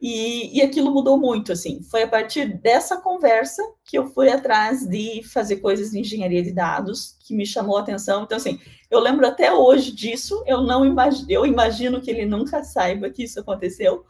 E, 0.00 0.58
e 0.58 0.62
aquilo 0.62 0.90
mudou 0.90 1.18
muito, 1.18 1.52
assim. 1.52 1.82
Foi 1.82 2.02
a 2.02 2.08
partir 2.08 2.60
dessa 2.60 3.00
conversa 3.00 3.62
que 3.84 3.96
eu 3.96 4.10
fui 4.10 4.28
atrás 4.28 4.86
de 4.86 5.22
fazer 5.22 5.56
coisas 5.56 5.90
de 5.90 5.98
engenharia 5.98 6.42
de 6.42 6.52
dados, 6.52 7.16
que 7.26 7.34
me 7.34 7.46
chamou 7.46 7.78
a 7.78 7.80
atenção. 7.80 8.24
Então, 8.24 8.36
assim, 8.36 8.60
eu 8.90 9.00
lembro 9.00 9.26
até 9.26 9.52
hoje 9.52 9.92
disso. 9.92 10.42
Eu 10.46 10.60
não 10.62 10.84
imagino, 10.84 11.26
eu 11.30 11.46
imagino 11.46 12.00
que 12.00 12.10
ele 12.10 12.26
nunca 12.26 12.62
saiba 12.62 13.08
que 13.08 13.24
isso 13.24 13.40
aconteceu, 13.40 14.04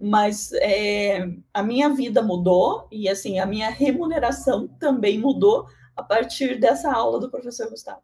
mas 0.00 0.52
é, 0.54 1.28
a 1.52 1.62
minha 1.62 1.88
vida 1.90 2.22
mudou 2.22 2.86
e 2.90 3.08
assim 3.08 3.38
a 3.38 3.46
minha 3.46 3.70
remuneração 3.70 4.68
também 4.78 5.18
mudou 5.18 5.66
a 5.94 6.02
partir 6.02 6.58
dessa 6.60 6.92
aula 6.92 7.18
do 7.18 7.30
professor 7.30 7.68
Gustavo. 7.70 8.00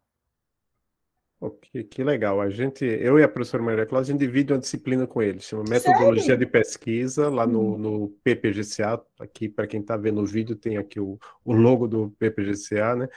que, 1.61 1.83
que, 1.83 2.03
legal. 2.03 2.41
A 2.41 2.49
gente, 2.49 2.85
eu 2.85 3.19
e 3.19 3.23
a 3.23 3.27
professora 3.27 3.61
Maria 3.61 3.85
Cláudia, 3.85 4.11
a 4.11 4.13
gente 4.13 4.25
divide 4.25 4.53
uma 4.53 4.59
disciplina 4.59 5.05
com 5.05 5.21
eles, 5.21 5.43
chama 5.43 5.63
Metodologia 5.67 6.23
Sério? 6.23 6.39
de 6.39 6.45
Pesquisa, 6.45 7.29
lá 7.29 7.45
no, 7.45 7.75
hum. 7.75 7.77
no 7.77 8.09
PPGCA. 8.23 9.01
Aqui, 9.19 9.49
para 9.49 9.67
quem 9.67 9.81
está 9.81 9.97
vendo 9.97 10.21
o 10.21 10.25
vídeo, 10.25 10.55
tem 10.55 10.77
aqui 10.77 10.99
o, 10.99 11.19
o 11.43 11.53
logo 11.53 11.87
do 11.87 12.13
PPGCA, 12.17 12.95
né? 12.95 13.09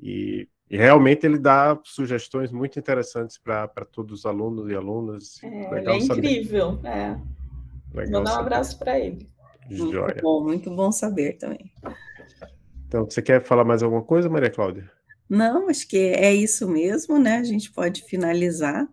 E, 0.00 0.48
e, 0.70 0.76
realmente 0.76 1.24
ele 1.24 1.38
dá 1.38 1.78
sugestões 1.84 2.50
muito 2.50 2.78
interessantes 2.78 3.38
para 3.38 3.68
todos 3.90 4.20
os 4.20 4.26
alunos 4.26 4.68
e 4.70 4.74
alunas. 4.74 5.42
É, 5.42 5.70
legal 5.70 5.94
ele 5.94 6.02
é 6.02 6.06
incrível. 6.06 6.80
É. 6.84 7.16
Legal 7.94 8.22
Vou 8.22 8.24
dar 8.24 8.36
um 8.36 8.40
abraço 8.40 8.78
para 8.78 8.98
ele. 8.98 9.28
Muito 9.70 9.92
Joia. 9.92 10.20
bom, 10.20 10.42
muito 10.42 10.70
bom 10.70 10.92
saber 10.92 11.38
também. 11.38 11.72
Então, 12.86 13.04
você 13.04 13.22
quer 13.22 13.42
falar 13.42 13.64
mais 13.64 13.82
alguma 13.82 14.02
coisa, 14.02 14.28
Maria 14.28 14.50
Cláudia? 14.50 14.90
Não, 15.28 15.68
acho 15.68 15.88
que 15.88 15.96
é 15.96 16.34
isso 16.34 16.68
mesmo, 16.68 17.18
né? 17.18 17.38
A 17.38 17.44
gente 17.44 17.72
pode 17.72 18.02
finalizar. 18.02 18.86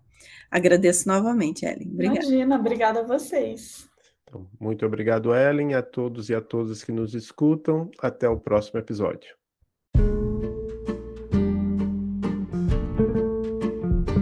Agradeço 0.49 1.07
novamente, 1.07 1.65
Ellen. 1.65 1.91
Obrigada. 1.93 2.19
Imagina, 2.19 2.55
obrigada 2.55 2.99
a 3.01 3.03
vocês. 3.03 3.89
Então, 4.23 4.47
muito 4.59 4.85
obrigado, 4.85 5.35
Ellen, 5.35 5.73
a 5.73 5.81
todos 5.81 6.29
e 6.29 6.35
a 6.35 6.41
todas 6.41 6.83
que 6.83 6.91
nos 6.91 7.13
escutam. 7.13 7.91
Até 7.99 8.29
o 8.29 8.39
próximo 8.39 8.79
episódio. 8.79 9.40